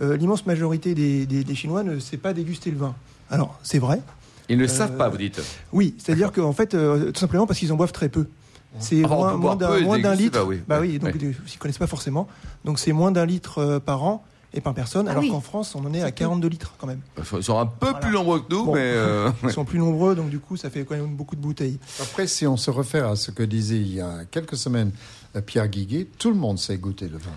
euh, 0.00 0.16
l'immense 0.16 0.46
majorité 0.46 0.94
des, 0.94 1.26
des- 1.26 1.44
des 1.44 1.54
Chinois 1.54 1.82
ne 1.82 1.98
sait 1.98 2.16
pas 2.16 2.32
déguster 2.32 2.70
le 2.70 2.78
vin. 2.78 2.94
Alors, 3.30 3.58
c'est 3.62 3.78
vrai. 3.78 4.00
Ils 4.48 4.56
ne 4.56 4.62
le 4.64 4.68
Euh, 4.70 4.72
savent 4.72 4.96
pas, 4.96 5.08
vous 5.08 5.18
dites. 5.18 5.40
Oui, 5.72 5.94
c'est-à-dire 5.98 6.32
qu'en 6.32 6.52
fait, 6.52 6.70
tout 6.70 7.18
simplement 7.20 7.46
parce 7.46 7.58
qu'ils 7.58 7.72
en 7.72 7.76
boivent 7.76 7.92
très 7.92 8.08
peu. 8.08 8.26
C'est 8.78 9.04
on 9.04 9.36
moins, 9.36 9.54
d'un 9.98 10.14
litre. 10.14 10.38
bah 10.38 10.44
oui. 10.46 10.60
Bah 10.66 10.78
oui, 10.80 10.98
donc 10.98 11.10
ouais. 11.14 11.20
ils 11.20 11.28
ne 11.28 11.58
connaissent 11.58 11.76
pas 11.76 11.86
forcément. 11.86 12.26
Donc 12.64 12.78
c'est 12.78 12.92
moins 12.92 13.12
d'un 13.12 13.26
litre 13.26 13.80
par 13.84 14.02
an 14.02 14.24
et 14.54 14.60
par 14.60 14.74
personne, 14.74 15.06
Ah 15.08 15.12
alors 15.12 15.22
oui. 15.22 15.30
qu'en 15.30 15.40
France, 15.40 15.74
on 15.74 15.84
en 15.86 15.92
est 15.94 16.02
à 16.02 16.10
42 16.10 16.48
litres 16.48 16.74
quand 16.78 16.86
même. 16.86 17.00
Ils 17.18 17.42
sont 17.42 17.58
un 17.58 17.66
peu 17.66 17.86
Voilà. 17.86 17.98
plus 18.00 18.12
nombreux 18.12 18.40
que 18.40 18.46
nous, 18.54 18.64
Bon. 18.66 18.74
mais. 18.74 18.80
euh, 18.82 19.30
Ils 19.44 19.50
sont 19.50 19.64
plus 19.64 19.78
nombreux, 19.78 20.14
donc 20.14 20.28
du 20.30 20.38
coup, 20.38 20.56
ça 20.56 20.70
fait 20.70 20.84
quand 20.84 20.94
même 20.96 21.14
beaucoup 21.14 21.36
de 21.36 21.40
bouteilles. 21.40 21.78
Après, 22.00 22.26
si 22.26 22.46
on 22.46 22.56
se 22.56 22.70
réfère 22.70 23.08
à 23.08 23.16
ce 23.16 23.30
que 23.30 23.42
disait 23.42 23.76
il 23.80 23.94
y 23.94 24.00
a 24.00 24.24
quelques 24.30 24.56
semaines 24.56 24.92
euh, 25.36 25.40
Pierre 25.40 25.68
Guiguet, 25.68 26.06
tout 26.18 26.30
le 26.30 26.36
monde 26.36 26.58
sait 26.58 26.76
goûter 26.76 27.08
le 27.08 27.18
vin. 27.18 27.30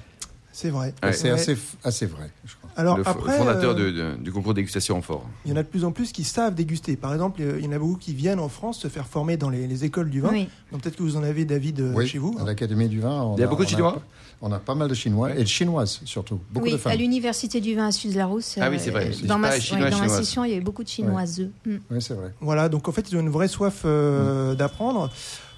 C'est 0.52 0.70
vrai. 0.70 0.94
Ouais. 1.04 1.12
C'est 1.12 1.24
Ouais. 1.26 1.32
assez, 1.32 1.58
assez 1.84 2.06
vrai, 2.06 2.30
je 2.46 2.54
crois. 2.56 2.70
Alors 2.78 2.98
le 2.98 3.06
après, 3.08 3.38
fondateur 3.38 3.72
euh, 3.72 3.74
de- 3.74 3.92
de- 3.92 4.16
du 4.24 4.32
concours 4.32 4.54
dégustation 4.54 4.98
en 4.98 5.02
fort. 5.02 5.26
il 5.46 5.52
y 5.52 5.54
en 5.54 5.58
a 5.58 5.64
de 5.64 5.68
plus 5.68 5.84
en 5.86 5.92
plus 5.92 6.12
qui 6.14 6.24
savent 6.26 6.56
déguster. 6.56 6.96
Par 6.98 7.14
exemple, 7.14 7.42
il 7.42 7.64
y 7.64 7.68
en 7.68 7.72
a 7.74 7.80
beaucoup 7.80 7.98
qui 7.98 8.14
viennent 8.14 8.40
en 8.40 8.48
France 8.50 8.80
se 8.80 8.88
faire 8.90 9.06
former 9.08 9.36
dans 9.38 9.50
les, 9.50 9.68
les 9.68 9.84
écoles 9.86 10.10
du 10.10 10.22
vin. 10.22 10.30
Oui. 10.32 10.48
Donc 10.72 10.82
peut-être 10.82 10.96
que 10.98 11.04
vous 11.04 11.16
en 11.18 11.24
avez, 11.24 11.44
David, 11.46 11.82
Oui, 11.94 12.08
chez 12.08 12.18
vous. 12.20 12.36
à 12.40 12.44
l'Académie 12.46 12.88
du 12.90 13.00
vin. 13.02 13.22
on 13.24 13.36
Il 13.36 13.42
y 13.42 13.44
a 13.44 13.48
beaucoup 13.48 13.64
de 13.66 13.70
Chinois 13.70 14.02
On 14.42 14.52
a 14.52 14.60
pas 14.60 14.76
mal 14.76 14.88
de 14.90 14.94
Chinois 14.94 15.34
et 15.36 15.40
de 15.44 15.48
Chinoises 15.48 16.02
surtout. 16.06 16.40
Beaucoup 16.52 16.66
oui, 16.66 16.72
de 16.72 16.76
à 16.76 16.80
femmes. 16.80 16.98
l'université 16.98 17.62
du 17.62 17.76
vin 17.76 17.88
à 17.88 17.92
Suze-la-Rousse. 17.92 18.58
Ah 18.62 18.70
oui, 18.70 18.78
c'est 18.80 18.92
vrai. 18.92 19.08
euh, 19.08 19.26
Dans, 19.28 19.38
ma, 19.40 19.50
ouais, 19.50 19.60
dans 19.60 19.78
ma 19.80 19.92
chinoises. 19.92 20.18
session, 20.18 20.44
il 20.44 20.50
y 20.50 20.54
avait 20.54 20.62
beaucoup 20.62 20.84
de 20.84 20.90
chinoises. 20.90 21.42
Mm. 21.66 21.76
Oui, 21.92 22.02
c'est 22.02 22.14
vrai. 22.14 22.34
Voilà, 22.42 22.70
donc 22.70 22.88
en 22.88 22.92
fait, 22.92 23.10
ils 23.12 23.18
ont 23.18 23.22
une 23.22 23.30
vraie 23.30 23.48
soif 23.48 23.82
euh, 23.86 24.54
Mm. 24.54 24.56
d'apprendre. 24.56 25.10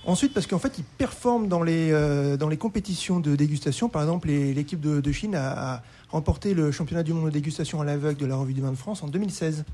Ensuite, 0.05 0.33
parce 0.33 0.47
qu'en 0.47 0.59
fait, 0.59 0.77
ils 0.77 0.83
performent 0.85 1.49
dans 1.49 1.63
les, 1.63 1.89
euh, 1.91 2.37
dans 2.37 2.47
les 2.47 2.55
compétitions 2.55 3.19
de 3.19 3.35
dégustation. 3.35 3.89
Par 3.89 4.01
exemple, 4.03 4.29
l'équipe 4.29 4.79
de, 4.79 5.01
de 5.01 5.11
Chine 5.11 5.35
a, 5.35 5.73
a 5.75 5.83
remporté 6.11 6.53
le 6.53 6.71
championnat 6.71 7.03
du 7.03 7.11
monde 7.11 7.25
de 7.25 7.29
dégustation 7.31 7.81
à 7.81 7.85
l'aveugle 7.85 8.17
de 8.21 8.25
la 8.25 8.37
Revue 8.37 8.53
du 8.53 8.61
vin 8.61 8.71
de 8.71 8.77
France 8.77 9.03
en 9.03 9.07
2016, 9.09 9.65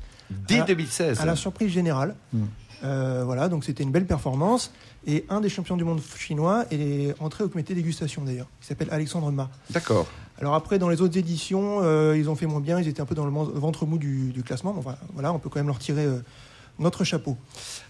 Dès 0.48 0.62
Ah, 0.62 0.66
2016. 0.66 1.20
à 1.20 1.26
la 1.26 1.36
surprise 1.36 1.70
générale. 1.72 2.16
Mm. 2.34 2.44
Euh, 2.84 3.24
voilà, 3.26 3.48
donc 3.48 3.64
c'était 3.64 3.84
une 3.84 3.92
belle 3.92 4.06
performance. 4.06 4.72
Et 5.08 5.26
un 5.30 5.42
des 5.42 5.50
champions 5.50 5.78
du 5.78 5.84
monde 5.84 6.02
chinois 6.18 6.66
est 6.72 7.14
entré 7.22 7.44
au 7.44 7.50
comité 7.50 7.74
dégustation 7.76 8.24
d'ailleurs, 8.24 8.48
qui 8.62 8.68
s'appelle 8.68 8.90
Alexandre 8.92 9.32
Ma. 9.32 9.50
D'accord. 9.70 10.08
Alors 10.40 10.54
après, 10.54 10.80
dans 10.80 10.90
les 10.90 11.02
autres 11.02 11.18
éditions, 11.18 11.80
euh, 11.82 12.18
ils 12.18 12.30
ont 12.30 12.36
fait 12.36 12.46
moins 12.46 12.60
bien, 12.60 12.80
ils 12.80 12.88
étaient 12.88 13.02
un 13.02 13.06
peu 13.06 13.16
dans 13.16 13.26
le 13.26 13.32
ventre 13.32 13.86
mou 13.86 13.98
du, 13.98 14.32
du 14.32 14.44
classement. 14.44 14.74
Bon, 14.74 14.84
voilà, 15.14 15.32
on 15.32 15.40
peut 15.40 15.50
quand 15.50 15.60
même 15.60 15.68
leur 15.68 15.80
tirer 15.80 16.06
euh, 16.06 16.20
notre 16.80 17.04
chapeau. 17.04 17.38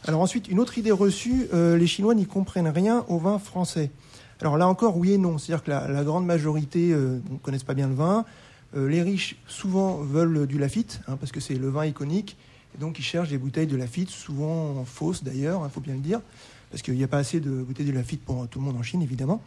Alors 0.05 0.21
ensuite, 0.21 0.47
une 0.47 0.59
autre 0.59 0.77
idée 0.77 0.91
reçue, 0.91 1.47
les 1.53 1.87
Chinois 1.87 2.15
n'y 2.15 2.25
comprennent 2.25 2.67
rien 2.67 3.05
au 3.07 3.17
vin 3.17 3.39
français. 3.39 3.91
Alors 4.41 4.57
là 4.57 4.67
encore, 4.67 4.97
oui 4.97 5.13
et 5.13 5.17
non. 5.17 5.37
C'est-à-dire 5.37 5.63
que 5.63 5.71
la, 5.71 5.87
la 5.87 6.03
grande 6.03 6.25
majorité 6.25 6.89
ne 6.89 7.37
connaissent 7.41 7.63
pas 7.63 7.75
bien 7.75 7.87
le 7.87 7.95
vin. 7.95 8.25
Les 8.75 9.01
riches, 9.01 9.37
souvent, 9.47 9.97
veulent 9.97 10.47
du 10.47 10.57
Lafite, 10.57 10.99
hein, 11.07 11.15
parce 11.17 11.31
que 11.31 11.39
c'est 11.39 11.53
le 11.53 11.69
vin 11.69 11.85
iconique. 11.85 12.35
Et 12.75 12.79
donc, 12.79 12.99
ils 12.99 13.03
cherchent 13.03 13.29
des 13.29 13.37
bouteilles 13.37 13.67
de 13.67 13.77
Lafite, 13.77 14.09
souvent 14.09 14.83
fausses 14.85 15.23
d'ailleurs, 15.23 15.61
il 15.63 15.71
faut 15.71 15.81
bien 15.81 15.95
le 15.95 16.01
dire, 16.01 16.21
parce 16.71 16.81
qu'il 16.81 16.95
n'y 16.95 17.03
a 17.03 17.07
pas 17.07 17.19
assez 17.19 17.39
de 17.39 17.51
bouteilles 17.51 17.85
de 17.85 17.91
Lafite 17.91 18.23
pour 18.23 18.47
tout 18.47 18.59
le 18.59 18.65
monde 18.65 18.77
en 18.77 18.83
Chine, 18.83 19.01
évidemment. 19.01 19.41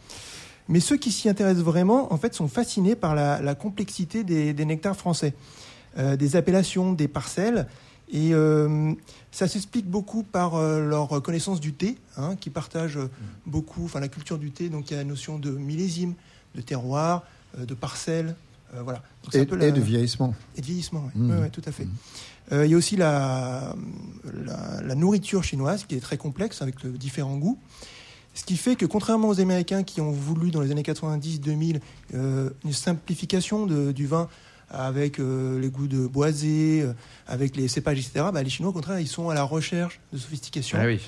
Mais 0.67 0.79
ceux 0.79 0.97
qui 0.97 1.11
s'y 1.11 1.29
intéressent 1.29 1.63
vraiment, 1.63 2.11
en 2.11 2.17
fait, 2.17 2.33
sont 2.33 2.47
fascinés 2.47 2.95
par 2.95 3.15
la, 3.15 3.41
la 3.41 3.55
complexité 3.55 4.23
des, 4.23 4.53
des 4.53 4.65
nectars 4.65 4.95
français, 4.95 5.33
Euh, 5.97 6.15
des 6.15 6.35
appellations, 6.35 6.93
des 6.93 7.07
parcelles. 7.07 7.65
Et 8.11 8.31
euh, 8.31 8.93
ça 9.31 9.47
s'explique 9.47 9.87
beaucoup 9.89 10.21
par 10.21 10.53
euh, 10.53 10.85
leur 10.87 11.09
connaissance 11.23 11.59
du 11.59 11.73
thé, 11.73 11.97
hein, 12.17 12.35
qui 12.39 12.51
partagent 12.51 12.99
euh, 12.99 13.09
beaucoup, 13.47 13.85
enfin 13.85 13.99
la 13.99 14.07
culture 14.07 14.37
du 14.37 14.51
thé. 14.51 14.69
Donc 14.69 14.91
il 14.91 14.93
y 14.93 14.95
a 14.95 14.99
la 14.99 15.09
notion 15.09 15.39
de 15.39 15.49
millésime, 15.49 16.13
de 16.53 16.61
terroir, 16.61 17.23
de 17.57 17.73
parcelles. 17.73 18.35
Euh, 18.75 18.81
voilà. 18.83 18.99
Donc, 19.23 19.31
c'est 19.31 19.39
Et, 19.39 19.41
un 19.41 19.45
peu 19.45 19.55
la- 19.55 19.67
et 19.67 19.71
de 19.71 19.81
vieillissement. 19.81 20.33
et 20.55 20.61
de 20.61 20.65
vieillissement, 20.65 21.03
oui. 21.15 21.21
Mm. 21.21 21.29
Ouais, 21.31 21.37
ouais, 21.41 21.49
tout 21.49 21.61
à 21.65 21.71
fait. 21.71 21.87
Euh, 22.51 22.65
il 22.65 22.71
y 22.71 22.75
a 22.75 22.77
aussi 22.77 22.95
la, 22.95 23.75
la, 24.45 24.81
la 24.81 24.95
nourriture 24.95 25.43
chinoise 25.43 25.85
qui 25.85 25.95
est 25.95 25.99
très 25.99 26.17
complexe 26.17 26.61
avec 26.61 26.85
différents 26.85 27.37
goûts. 27.37 27.59
Ce 28.33 28.43
qui 28.45 28.55
fait 28.55 28.75
que 28.75 28.85
contrairement 28.85 29.29
aux 29.29 29.39
Américains 29.41 29.83
qui 29.83 29.99
ont 29.99 30.11
voulu 30.11 30.51
dans 30.51 30.61
les 30.61 30.71
années 30.71 30.83
90-2000 30.83 31.79
euh, 32.13 32.49
une 32.63 32.71
simplification 32.73 33.65
de- 33.65 33.91
du 33.91 34.05
vin 34.07 34.29
avec 34.69 35.19
euh, 35.19 35.59
les 35.59 35.69
goûts 35.69 35.87
de 35.87 36.05
boisé, 36.07 36.85
avec 37.25 37.55
les 37.55 37.67
cépages, 37.67 37.97
etc., 37.99 38.25
bah, 38.33 38.43
les 38.43 38.49
Chinois 38.49 38.69
au 38.69 38.73
contraire 38.73 38.99
ils 38.99 39.07
sont 39.07 39.29
à 39.29 39.33
la 39.33 39.43
recherche 39.43 39.99
de 40.13 40.17
sophistication. 40.17 40.77
Ah 40.81 40.85
oui. 40.85 40.99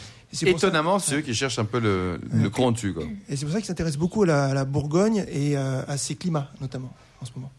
Étonnamment, 0.43 0.99
c'est 0.99 1.15
eux 1.15 1.21
qui 1.21 1.33
cherchent 1.33 1.57
un 1.59 1.65
peu 1.65 1.79
le, 1.79 2.19
le 2.31 2.49
cran 2.51 2.71
dessus. 2.71 2.93
Quoi. 2.93 3.03
et 3.29 3.35
c'est 3.35 3.45
pour 3.45 3.51
ça 3.53 3.59
qu'ils 3.59 3.65
s'intéressent 3.67 3.97
beaucoup 3.99 4.23
à 4.23 4.27
la, 4.27 4.45
à 4.45 4.53
la 4.53 4.63
Bourgogne 4.65 5.25
et 5.27 5.57
euh, 5.57 5.81
à 5.87 5.97
ses 5.97 6.15
climats, 6.15 6.51
notamment, 6.61 6.93
en 7.21 7.25
ce 7.25 7.31
moment. 7.35 7.51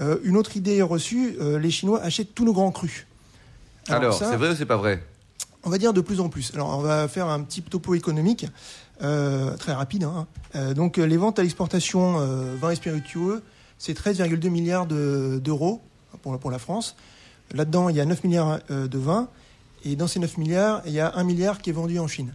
Euh, 0.00 0.18
une 0.24 0.36
autre 0.36 0.56
idée 0.56 0.80
reçue, 0.82 1.36
euh, 1.40 1.58
les 1.58 1.70
Chinois 1.70 2.00
achètent 2.02 2.34
tous 2.34 2.44
nos 2.44 2.52
grands 2.52 2.70
crus. 2.70 3.06
Alors, 3.88 4.14
c'est 4.30 4.36
vrai 4.36 4.50
ou 4.50 4.54
c'est 4.56 4.66
pas 4.66 4.76
vrai? 4.76 5.02
On 5.62 5.70
va 5.70 5.78
dire 5.78 5.92
de 5.92 6.00
plus 6.00 6.20
en 6.20 6.28
plus. 6.28 6.52
Alors, 6.54 6.68
on 6.78 6.80
va 6.80 7.06
faire 7.08 7.28
un 7.28 7.40
petit 7.42 7.60
topo 7.62 7.94
économique, 7.94 8.46
euh, 9.02 9.56
très 9.56 9.72
rapide. 9.72 10.04
hein. 10.04 10.26
Donc, 10.74 10.96
les 10.96 11.16
ventes 11.16 11.38
à 11.38 11.42
l'exportation 11.42 12.18
vins 12.56 12.70
et 12.70 12.76
spiritueux, 12.76 13.42
c'est 13.78 13.94
13,2 13.94 14.48
milliards 14.48 14.86
de- 14.86 15.38
d'euros 15.42 15.80
pour, 16.22 16.38
pour 16.38 16.50
la 16.50 16.58
France. 16.58 16.96
Là-dedans, 17.52 17.88
il 17.88 17.96
y 17.96 18.00
a 18.00 18.04
9 18.06 18.24
milliards 18.24 18.60
de 18.70 18.98
vins. 18.98 19.28
Et 19.84 19.96
dans 19.96 20.06
ces 20.06 20.18
9 20.20 20.36
milliards, 20.38 20.82
il 20.86 20.92
y 20.92 21.00
a 21.00 21.12
1 21.16 21.24
milliard 21.24 21.60
qui 21.60 21.70
est 21.70 21.72
vendu 21.74 21.98
en 21.98 22.06
Chine. 22.06 22.32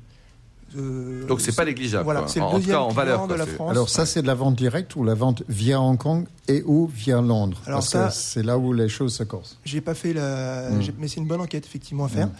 Euh, 0.77 1.25
Donc 1.27 1.41
c'est 1.41 1.55
pas 1.55 1.63
négligeable. 1.65 2.03
Voilà, 2.03 2.27
c'est 2.27 2.39
le 2.39 2.45
en, 2.45 2.47
en 2.49 2.51
tout 2.51 2.57
deuxième 2.57 2.75
cas 2.75 2.81
en 2.81 2.89
valeur. 2.89 3.27
de 3.27 3.33
la 3.35 3.45
France. 3.45 3.71
Alors 3.71 3.89
ça, 3.89 4.05
c'est 4.05 4.21
de 4.21 4.27
la 4.27 4.33
vente 4.35 4.55
directe 4.55 4.95
ou 4.95 5.03
la 5.03 5.13
vente 5.13 5.43
via 5.47 5.79
Hong 5.79 5.97
Kong 5.97 6.25
et 6.47 6.63
ou 6.65 6.87
via 6.87 7.21
Londres? 7.21 7.61
Alors 7.65 7.79
Parce 7.79 7.89
ça- 7.91 8.07
que 8.07 8.13
c'est 8.13 8.43
là 8.43 8.57
où 8.57 8.73
les 8.73 8.89
choses 8.89 9.13
se 9.15 9.23
corsent. 9.23 9.57
J'ai 9.63 9.81
pas 9.81 9.93
fait 9.93 10.13
la. 10.13 10.69
Mm. 10.71 10.81
j'ai- 10.81 10.93
Mais 10.99 11.07
c'est 11.07 11.17
une 11.21 11.27
bonne 11.27 11.41
enquête, 11.41 11.65
effectivement, 11.65 12.05
à 12.05 12.09
faire. 12.09 12.27
Mm. 12.27 12.31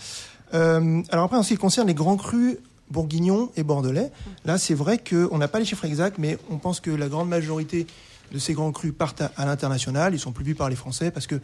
Euh, 0.53 1.01
alors, 1.12 1.25
après, 1.25 1.38
en 1.38 1.44
ce 1.44 1.50
qui 1.50 1.58
concerne 1.58 1.88
les 1.88 1.94
grands 1.94 2.17
crus 2.17 2.58
bourguignons 2.91 3.51
et 3.55 3.63
bordelais, 3.63 4.12
là, 4.46 4.58
c'est 4.58 4.75
vrai 4.75 5.00
qu'on 5.00 5.38
n'a 5.38 5.48
pas 5.48 5.60
les 5.60 5.65
chiffres 5.65 5.86
exacts, 5.86 6.17
mais 6.20 6.38
on 6.51 6.58
pense 6.58 6.79
que 6.79 6.91
la 6.91 7.08
grande 7.08 7.27
majorité 7.29 7.88
de 8.32 8.38
ces 8.39 8.53
grands 8.53 8.72
crus 8.72 8.94
partent 8.96 9.22
à, 9.22 9.32
à 9.38 9.46
l'international. 9.46 10.13
Ils 10.13 10.20
sont 10.20 10.32
plus 10.32 10.46
vus 10.46 10.55
par 10.55 10.70
les 10.70 10.75
Français 10.75 11.10
parce 11.10 11.25
que 11.27 11.36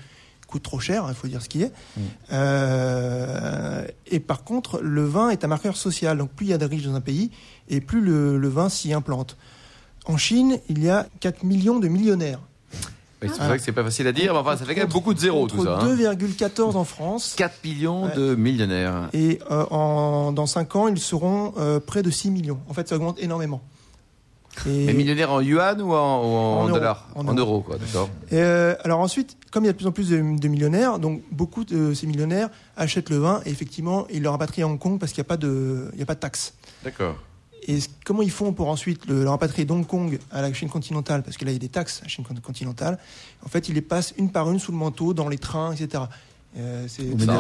coûtent 0.52 0.64
trop 0.64 0.80
cher, 0.80 1.06
il 1.10 1.16
faut 1.16 1.28
dire 1.28 1.42
ce 1.42 1.50
qui 1.50 1.64
est. 1.64 1.72
Mm. 1.98 2.02
Euh, 2.34 3.86
et 4.08 4.20
par 4.20 4.44
contre, 4.44 4.80
le 4.82 5.06
vin 5.06 5.30
est 5.30 5.44
un 5.44 5.48
marqueur 5.48 5.76
social. 5.78 6.18
Donc, 6.18 6.30
plus 6.32 6.46
il 6.48 6.50
y 6.50 6.54
a 6.54 6.58
de 6.58 6.66
riches 6.66 6.84
dans 6.84 6.96
un 6.96 7.02
pays, 7.02 7.32
et 7.70 7.82
plus 7.82 8.02
le, 8.02 8.38
le 8.38 8.48
vin 8.50 8.70
s'y 8.70 8.94
implante. 8.94 9.38
En 10.06 10.18
Chine, 10.18 10.60
il 10.70 10.84
y 10.84 10.90
a 10.90 11.08
4 11.20 11.44
millions 11.44 11.80
de 11.80 11.88
millionnaires. 11.88 12.40
Oui, 13.24 13.30
c'est 13.32 13.44
vrai 13.44 13.58
que 13.60 13.64
c'est 13.64 13.72
pas 13.72 13.84
facile 13.84 14.08
à 14.08 14.12
dire, 14.14 14.34
mais 14.34 14.40
enfin, 14.40 14.58
ça 14.58 14.66
fait 14.66 14.74
quand 14.74 14.82
même 14.82 14.90
beaucoup 14.90 15.14
de 15.14 15.20
zéros 15.20 15.48
tout 15.48 15.64
ça. 15.64 15.78
hein. 15.80 15.96
2,14 15.96 16.76
en 16.76 16.84
France. 16.84 17.36
4 17.38 17.54
millions 17.64 18.06
Ouais. 18.06 18.16
de 18.16 18.34
millionnaires. 18.34 19.10
Et 19.14 19.40
euh, 19.52 19.64
en, 19.70 20.32
dans 20.32 20.48
5 20.48 20.76
ans, 20.76 20.88
ils 20.88 20.98
seront 21.00 21.54
euh, 21.60 21.80
près 21.80 22.02
de 22.02 22.10
6 22.10 22.32
millions. 22.32 22.60
En 22.68 22.74
fait, 22.74 22.88
ça 22.90 22.96
augmente 22.96 23.20
énormément. 23.20 23.62
Et, 24.68 24.86
Mais 24.86 24.94
millionnaires 24.94 25.32
en 25.32 25.42
yuan 25.42 25.82
ou 25.82 25.94
en, 25.94 26.68
dollars 26.68 27.08
En 27.16 27.28
En 27.28 27.34
euros. 27.34 27.62
quoi, 27.62 27.78
d'accord. 27.78 28.10
et, 28.32 28.36
euh, 28.36 28.76
alors 28.84 29.00
ensuite, 29.00 29.38
comme 29.52 29.64
il 29.64 29.68
y 29.68 29.70
a 29.70 29.74
de 29.74 29.78
plus 29.78 29.88
en 29.88 29.92
plus 29.92 30.10
de, 30.10 30.18
de 30.40 30.48
millionnaires, 30.48 31.00
donc 31.00 31.22
beaucoup 31.32 31.64
de 31.64 31.94
ces 31.94 32.06
millionnaires 32.08 32.50
achètent 32.78 33.10
le 33.10 33.18
vin 33.18 33.42
et 33.46 33.50
effectivement, 33.50 34.06
ils 34.12 34.22
le 34.22 34.30
rapatrient 34.30 34.64
à 34.64 34.68
Hong 34.68 34.78
Kong 34.80 35.00
parce 35.00 35.14
qu'il 35.14 35.22
n'y 35.22 35.28
a 35.28 35.30
pas 35.30 35.38
de, 35.38 35.90
il 35.94 36.00
y 36.00 36.04
a 36.04 36.06
pas 36.06 36.16
de 36.16 36.20
taxe. 36.20 36.54
D'accord. 36.84 37.16
Et 37.68 37.78
comment 38.06 38.24
ils 38.24 38.32
font 38.32 38.54
pour 38.54 38.70
ensuite 38.70 39.06
le, 39.06 39.24
le 39.24 39.30
rapatrier 39.30 39.66
d'Hong 39.66 39.86
Kong 39.86 40.18
à 40.32 40.42
la 40.42 40.52
Chine 40.52 40.68
continentale? 40.70 41.22
Parce 41.22 41.38
que 41.38 41.46
là, 41.46 41.52
il 41.52 41.54
y 41.54 41.58
a 41.58 41.60
des 41.60 41.70
taxes 41.70 42.00
à 42.02 42.06
la 42.06 42.10
Chine 42.10 42.26
con- 42.28 42.34
continentale. 42.42 42.98
En 43.46 43.50
fait, 43.50 43.70
ils 43.70 43.76
les 43.76 43.82
passent 43.84 44.16
une 44.18 44.32
par 44.32 44.50
une 44.52 44.58
sous 44.58 44.72
le 44.72 44.80
manteau, 44.80 45.14
dans 45.14 45.30
les 45.30 45.38
trains, 45.38 45.72
etc. 45.72 46.06
Euh, 46.58 46.86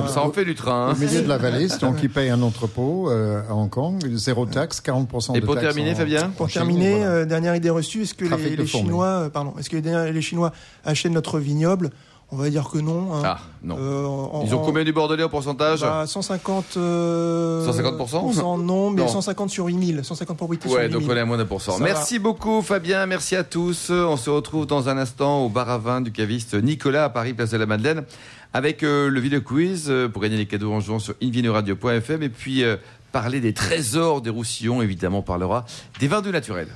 Ça, 0.07 0.23
en 0.23 0.31
fait 0.31 0.45
du 0.45 0.55
train. 0.55 0.89
hein. 0.89 0.93
Au 0.93 0.97
milieu 0.97 1.21
de 1.21 1.27
la 1.27 1.37
vallée, 1.39 1.67
donc 1.81 1.97
ils 2.01 2.09
payent 2.09 2.29
un 2.29 2.41
entrepôt 2.41 3.09
euh, 3.09 3.41
à 3.49 3.53
Hong 3.53 3.69
Kong, 3.69 3.99
zéro 4.13 4.45
taxe, 4.45 4.81
40% 4.81 5.33
de 5.33 5.37
Et 5.37 5.41
pour 5.41 5.59
terminer, 5.59 5.91
en- 5.91 5.95
Fabien 5.95 6.27
en 6.27 6.29
Pour 6.29 6.47
Chine, 6.49 6.61
terminer, 6.61 6.95
voilà. 6.99 7.05
euh, 7.11 7.25
dernière 7.25 7.55
idée 7.55 7.69
reçue, 7.69 8.03
est-ce 8.03 8.13
que 8.13 8.23
les. 8.25 8.65
Chinois, 8.65 9.05
euh, 9.05 9.29
pardon, 9.29 9.53
est-ce 9.59 9.69
que 9.69 9.75
les, 9.77 10.13
les 10.13 10.21
Chinois 10.21 10.51
achètent 10.85 11.11
notre 11.11 11.39
vignoble? 11.39 11.89
On 12.33 12.37
va 12.37 12.49
dire 12.49 12.69
que 12.69 12.77
non. 12.77 13.13
hein. 13.13 13.21
Ah, 13.25 13.39
non. 13.61 13.75
Euh, 13.77 14.05
en- 14.05 14.43
Ils 14.45 14.55
ont 14.55 14.61
en- 14.61 14.65
combien 14.65 14.85
du 14.85 14.93
Bordelais 14.93 15.23
au 15.23 15.27
pourcentage? 15.27 15.81
Bah, 15.81 16.05
150. 16.07 16.77
euh, 16.77 17.65
150%? 17.69 17.97
pourcent, 17.97 18.57
Non, 18.57 18.89
mais 18.91 19.01
Non. 19.01 19.09
150 19.09 19.49
sur 19.49 19.65
8000. 19.65 19.99
150 20.05 20.37
propriétés 20.37 20.69
Ouais, 20.69 20.83
sur 20.83 20.91
donc 20.93 21.01
8000. 21.01 21.11
on 21.11 21.17
est 21.17 21.19
à 21.19 21.25
moins 21.25 21.37
d'un 21.37 21.43
pour 21.45 21.61
cent. 21.61 21.77
Merci 21.79 22.19
beaucoup 22.19 22.61
Fabien, 22.61 23.05
merci 23.05 23.35
à 23.35 23.43
tous. 23.43 23.89
On 23.89 24.15
se 24.15 24.29
retrouve 24.29 24.65
dans 24.65 24.87
un 24.87 24.97
instant 24.97 25.41
au 25.43 25.49
bar 25.49 25.69
à 25.69 25.77
vin 25.77 25.99
du 25.99 26.13
caviste 26.13 26.53
Nicolas 26.53 27.03
à 27.03 27.09
Paris, 27.09 27.33
place 27.33 27.49
de 27.49 27.57
la 27.57 27.65
Madeleine, 27.65 28.03
avec 28.53 28.83
euh, 28.83 29.09
le 29.09 29.19
vidéo 29.19 29.41
quiz 29.41 29.85
euh, 29.89 30.07
pour 30.09 30.21
gagner 30.21 30.37
les 30.37 30.45
cadeaux 30.45 30.73
en 30.73 30.79
jouant 30.79 30.99
sur 30.99 31.15
invinoradio.fm 31.21 32.23
et 32.23 32.29
puis 32.29 32.63
euh, 32.63 32.77
parler 33.11 33.39
des 33.39 33.53
trésors 33.53 34.21
des 34.21 34.29
Roussillons, 34.29 34.81
évidemment 34.81 35.19
on 35.19 35.23
parlera 35.23 35.65
des 35.99 36.07
vins 36.07 36.21
doux 36.21 36.31
naturels. 36.31 36.69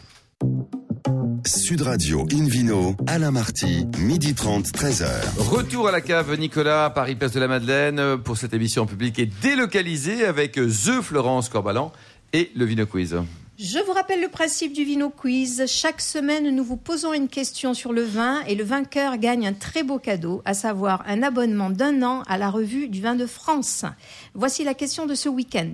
Sud 1.46 1.84
Radio 1.84 2.26
Invino, 2.34 2.96
Alain 3.06 3.32
Marty, 3.32 3.86
midi 4.00 4.34
30, 4.34 4.66
13h. 4.66 5.08
Retour 5.38 5.88
à 5.88 5.92
la 5.92 6.02
cave 6.02 6.38
Nicolas 6.40 6.90
Paris, 6.90 7.16
place 7.16 7.34
de 7.34 7.40
la 7.40 7.48
Madeleine 7.48 8.18
pour 8.18 8.38
cette 8.38 8.54
émission 8.54 8.84
en 8.84 8.86
public 8.88 9.20
et 9.20 9.30
délocalisée 9.42 10.26
avec 10.26 10.54
The 10.54 11.02
Florence 11.02 11.50
Corbalan 11.50 11.92
et 12.34 12.52
le 12.56 12.66
Vino 12.66 12.86
Quiz. 12.88 13.16
Je 13.58 13.80
vous 13.80 13.94
rappelle 13.94 14.20
le 14.20 14.28
principe 14.28 14.74
du 14.74 14.84
Vino 14.84 15.10
Quiz. 15.10 15.64
Chaque 15.66 16.02
semaine, 16.02 16.54
nous 16.54 16.64
vous 16.64 16.76
posons 16.76 17.14
une 17.14 17.30
question 17.30 17.74
sur 17.74 17.94
le 17.94 18.02
vin 18.02 18.42
et 18.48 18.56
le 18.56 18.66
vainqueur 18.66 19.16
gagne 19.16 19.48
un 19.48 19.54
très 19.54 19.84
beau 19.84 19.98
cadeau, 19.98 20.42
à 20.44 20.54
savoir 20.54 21.06
un 21.08 21.24
abonnement 21.24 21.70
d'un 21.70 22.04
an 22.04 22.24
à 22.24 22.38
la 22.38 22.50
revue 22.50 22.90
du 22.90 23.00
vin 23.00 23.16
de 23.16 23.26
France. 23.26 23.86
Voici 24.34 24.66
la 24.66 24.74
question 24.74 25.06
de 25.06 25.16
ce 25.16 25.30
week-end. 25.30 25.72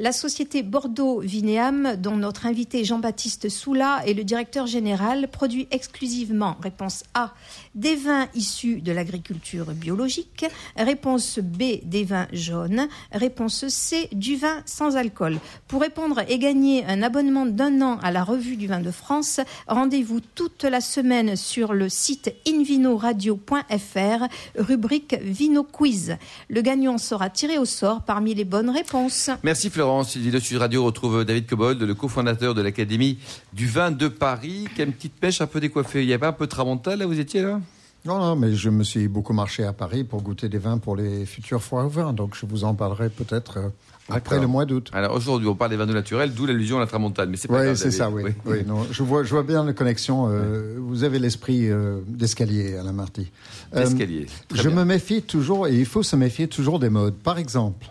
La 0.00 0.12
société 0.12 0.62
Bordeaux 0.62 1.20
Vinéam, 1.20 1.94
dont 1.98 2.16
notre 2.16 2.46
invité 2.46 2.84
Jean-Baptiste 2.84 3.50
Soula 3.50 4.00
est 4.06 4.14
le 4.14 4.24
directeur 4.24 4.66
général, 4.66 5.28
produit 5.28 5.68
exclusivement, 5.70 6.56
réponse 6.62 7.04
A, 7.12 7.34
des 7.74 7.96
vins 7.96 8.26
issus 8.34 8.80
de 8.80 8.92
l'agriculture 8.92 9.66
biologique, 9.72 10.46
réponse 10.74 11.38
B, 11.38 11.84
des 11.84 12.04
vins 12.04 12.28
jaunes, 12.32 12.88
réponse 13.12 13.68
C, 13.68 14.08
du 14.12 14.36
vin 14.36 14.62
sans 14.64 14.96
alcool. 14.96 15.38
Pour 15.68 15.82
répondre 15.82 16.22
et 16.28 16.38
gagner 16.38 16.82
un 16.86 17.02
abonnement 17.02 17.44
d'un 17.44 17.82
an 17.82 17.98
à 18.02 18.10
la 18.10 18.24
revue 18.24 18.56
du 18.56 18.68
vin 18.68 18.80
de 18.80 18.90
France, 18.90 19.40
rendez-vous 19.68 20.20
toute 20.34 20.64
la 20.64 20.80
semaine 20.80 21.36
sur 21.36 21.74
le 21.74 21.90
site 21.90 22.34
invinoradio.fr, 22.48 24.24
rubrique 24.56 25.16
Vino 25.20 25.62
Quiz. 25.62 26.16
Le 26.48 26.62
gagnant 26.62 26.96
sera 26.96 27.28
tiré 27.28 27.58
au 27.58 27.66
sort 27.66 28.00
parmi 28.00 28.34
les 28.34 28.46
bonnes 28.46 28.70
réponses. 28.70 29.28
Merci 29.42 29.68
Florence. 29.90 30.10
Sylvie 30.12 30.30
de 30.30 30.38
Sud 30.38 30.58
Radio 30.58 30.84
retrouve 30.84 31.24
David 31.24 31.46
Cobold, 31.48 31.82
le 31.82 31.94
cofondateur 31.94 32.54
de 32.54 32.62
l'Académie 32.62 33.18
du 33.52 33.66
vin 33.66 33.90
de 33.90 34.06
Paris. 34.06 34.66
Quelle 34.76 34.92
petite 34.92 35.14
pêche 35.14 35.40
un 35.40 35.48
peu 35.48 35.58
décoiffée. 35.58 36.02
Il 36.04 36.08
y 36.08 36.12
avait 36.12 36.26
un 36.26 36.32
peu 36.32 36.44
de 36.46 36.50
tramontal 36.50 37.00
là, 37.00 37.06
vous 37.06 37.18
étiez 37.18 37.42
là? 37.42 37.60
Non, 38.04 38.18
non, 38.20 38.36
mais 38.36 38.54
je 38.54 38.70
me 38.70 38.84
suis 38.84 39.08
beaucoup 39.08 39.32
marché 39.32 39.64
à 39.64 39.72
Paris 39.72 40.04
pour 40.04 40.22
goûter 40.22 40.48
des 40.48 40.58
vins 40.58 40.78
pour 40.78 40.94
les 40.94 41.26
futures 41.26 41.60
foires 41.62 41.86
au 41.86 41.88
vin. 41.88 42.12
Donc 42.12 42.36
je 42.40 42.46
vous 42.46 42.62
en 42.62 42.74
parlerai 42.74 43.08
peut-être 43.10 43.56
euh, 43.58 43.68
après 44.08 44.38
le 44.40 44.46
mois 44.46 44.64
d'août. 44.64 44.90
Alors 44.92 45.16
aujourd'hui, 45.16 45.48
on 45.48 45.56
parle 45.56 45.72
des 45.72 45.76
vins 45.76 45.86
naturels, 45.86 46.32
d'où 46.32 46.46
l'allusion 46.46 46.76
à 46.76 46.80
la 46.80 46.86
tramontane. 46.86 47.28
Mais 47.28 47.36
c'est 47.36 47.48
pas 47.48 47.60
Oui, 47.68 47.76
c'est 47.76 47.90
ça, 47.90 48.08
oui. 48.10 48.22
oui 48.46 48.58
non, 48.64 48.86
je, 48.92 49.02
vois, 49.02 49.24
je 49.24 49.30
vois 49.30 49.42
bien 49.42 49.64
la 49.64 49.72
connexion. 49.72 50.28
euh, 50.30 50.76
Vous 50.78 51.02
avez 51.02 51.18
l'esprit 51.18 51.68
euh, 51.68 51.98
d'escalier, 52.06 52.76
Alain 52.76 52.92
Marty. 52.92 53.28
Euh, 53.74 53.80
L'escalier. 53.80 54.26
Très 54.48 54.62
je 54.62 54.68
bien. 54.68 54.78
me 54.78 54.84
méfie 54.84 55.22
toujours, 55.22 55.66
et 55.66 55.76
il 55.76 55.84
faut 55.86 56.04
se 56.04 56.14
méfier 56.14 56.46
toujours 56.46 56.78
des 56.78 56.90
modes. 56.90 57.14
Par 57.16 57.38
exemple, 57.38 57.90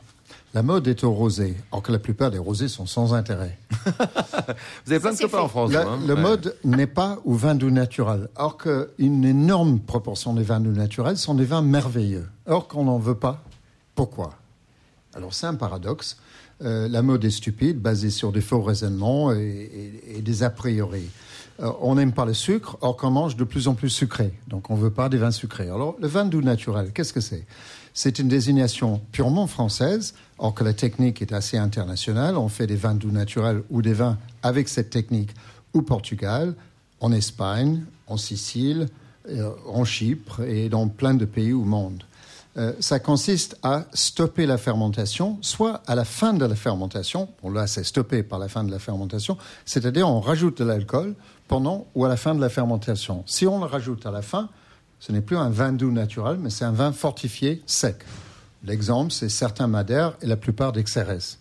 la 0.53 0.63
mode 0.63 0.87
est 0.87 1.03
au 1.03 1.11
rosé, 1.11 1.55
alors 1.71 1.83
que 1.83 1.91
la 1.91 1.99
plupart 1.99 2.31
des 2.31 2.37
rosés 2.39 2.67
sont 2.67 2.85
sans 2.87 3.13
intérêt. 3.13 3.57
Vous 4.85 4.91
avez 4.91 4.99
plein 4.99 5.13
de 5.13 5.17
copains 5.19 5.37
en 5.39 5.47
France. 5.47 5.71
La- 5.71 5.87
hein 5.87 5.99
le 6.07 6.13
Ouais. 6.15 6.21
mode 6.21 6.55
n'est 6.63 6.87
pas 6.87 7.19
au 7.25 7.33
vin 7.33 7.55
doux 7.55 7.69
naturel, 7.71 8.29
alors 8.35 8.57
qu'une 8.57 9.25
énorme 9.25 9.79
proportion 9.79 10.33
des 10.33 10.43
vins 10.43 10.59
doux 10.59 10.71
naturels 10.71 11.17
sont 11.17 11.35
des 11.35 11.45
vins 11.45 11.61
merveilleux. 11.61 12.27
Or 12.47 12.67
qu'on 12.67 12.85
n'en 12.85 12.97
veut 12.99 13.15
pas. 13.15 13.43
Pourquoi? 13.95 14.33
Alors 15.13 15.33
c'est 15.33 15.45
un 15.47 15.55
paradoxe. 15.55 16.17
Euh, 16.61 16.87
la 16.89 17.01
mode 17.01 17.23
est 17.23 17.29
stupide, 17.31 17.79
basée 17.79 18.09
sur 18.09 18.31
des 18.31 18.41
faux 18.41 18.61
raisonnements 18.61 19.31
et, 19.31 19.37
et- 20.07 20.17
et 20.17 20.21
des 20.21 20.43
a 20.43 20.49
priori. 20.49 21.03
Euh, 21.61 21.71
on 21.81 21.95
n'aime 21.95 22.13
pas 22.13 22.25
le 22.25 22.33
sucre, 22.33 22.77
or 22.81 22.95
qu'on 22.95 23.11
mange 23.11 23.35
de 23.35 23.43
plus 23.43 23.67
en 23.67 23.73
plus 23.73 23.89
sucré. 23.89 24.33
Donc 24.47 24.69
on 24.69 24.75
ne 24.75 24.81
veut 24.81 24.91
pas 24.91 25.09
des 25.09 25.17
vins 25.17 25.31
sucrés. 25.31 25.69
Alors 25.69 25.95
le 25.99 26.07
vin 26.07 26.25
doux 26.25 26.41
naturel, 26.41 26.91
qu'est-ce 26.93 27.13
que 27.13 27.21
c'est? 27.21 27.45
C'est 27.93 28.19
une 28.19 28.27
désignation 28.27 29.01
purement 29.11 29.47
française, 29.47 30.13
or 30.37 30.53
que 30.53 30.63
la 30.63 30.73
technique 30.73 31.21
est 31.21 31.33
assez 31.33 31.57
internationale. 31.57 32.37
On 32.37 32.47
fait 32.47 32.67
des 32.67 32.75
vins 32.75 32.95
doux 32.95 33.11
naturels 33.11 33.63
ou 33.69 33.81
des 33.81 33.93
vins 33.93 34.17
avec 34.41 34.69
cette 34.69 34.89
technique 34.89 35.31
au 35.73 35.81
Portugal, 35.81 36.55
en 37.01 37.11
Espagne, 37.11 37.83
en 38.07 38.17
Sicile, 38.17 38.87
euh, 39.29 39.51
en 39.67 39.83
Chypre 39.83 40.41
et 40.41 40.69
dans 40.69 40.87
plein 40.87 41.13
de 41.13 41.25
pays 41.25 41.53
au 41.53 41.63
monde. 41.63 42.03
Euh, 42.57 42.73
ça 42.79 42.99
consiste 42.99 43.57
à 43.61 43.85
stopper 43.93 44.47
la 44.47 44.57
fermentation, 44.57 45.37
soit 45.41 45.83
à 45.85 45.93
la 45.93 46.03
fin 46.03 46.33
de 46.33 46.43
la 46.43 46.55
fermentation, 46.55 47.29
bon 47.43 47.51
là 47.51 47.67
c'est 47.67 47.83
stoppé 47.83 48.23
par 48.23 48.39
la 48.39 48.47
fin 48.47 48.63
de 48.63 48.71
la 48.71 48.79
fermentation, 48.79 49.37
c'est-à-dire 49.65 50.09
on 50.09 50.19
rajoute 50.19 50.57
de 50.57 50.63
l'alcool 50.65 51.13
pendant 51.49 51.87
ou 51.95 52.05
à 52.05 52.07
la 52.07 52.15
fin 52.15 52.33
de 52.33 52.39
la 52.39 52.47
fermentation. 52.47 53.23
Si 53.25 53.45
on 53.45 53.59
le 53.59 53.65
rajoute 53.65 54.05
à 54.05 54.11
la 54.11 54.21
fin, 54.21 54.47
ce 55.01 55.11
n'est 55.11 55.19
plus 55.19 55.35
un 55.35 55.49
vin 55.49 55.73
doux 55.73 55.91
naturel, 55.91 56.37
mais 56.39 56.49
c'est 56.49 56.63
un 56.63 56.71
vin 56.71 56.93
fortifié 56.93 57.61
sec. 57.65 57.97
L'exemple, 58.63 59.11
c'est 59.11 59.29
certains 59.29 59.67
Madères 59.67 60.15
et 60.21 60.27
la 60.27 60.37
plupart 60.37 60.71
des 60.71 60.83
Xérès. 60.83 61.39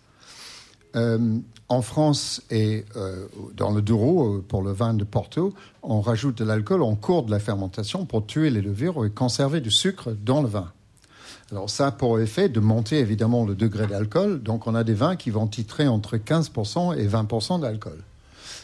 Euh, 0.96 1.38
en 1.68 1.82
France 1.82 2.42
et 2.50 2.86
euh, 2.96 3.26
dans 3.54 3.70
le 3.70 3.82
Douro, 3.82 4.36
euh, 4.36 4.44
pour 4.46 4.62
le 4.62 4.72
vin 4.72 4.94
de 4.94 5.04
Porto, 5.04 5.52
on 5.82 6.00
rajoute 6.00 6.38
de 6.38 6.44
l'alcool 6.44 6.82
en 6.82 6.94
cours 6.94 7.24
de 7.24 7.30
la 7.30 7.38
fermentation 7.38 8.06
pour 8.06 8.24
tuer 8.24 8.48
les 8.48 8.62
levures 8.62 9.04
et 9.04 9.10
conserver 9.10 9.60
du 9.60 9.70
sucre 9.70 10.12
dans 10.12 10.40
le 10.40 10.48
vin. 10.48 10.72
Alors 11.50 11.68
ça 11.68 11.88
a 11.88 11.92
pour 11.92 12.20
effet 12.20 12.48
de 12.48 12.60
monter 12.60 12.98
évidemment 12.98 13.44
le 13.44 13.54
degré 13.54 13.86
d'alcool. 13.86 14.42
Donc 14.42 14.66
on 14.66 14.74
a 14.74 14.84
des 14.84 14.94
vins 14.94 15.16
qui 15.16 15.30
vont 15.30 15.46
titrer 15.46 15.88
entre 15.88 16.16
15% 16.16 16.96
et 16.96 17.06
20% 17.06 17.60
d'alcool, 17.60 17.98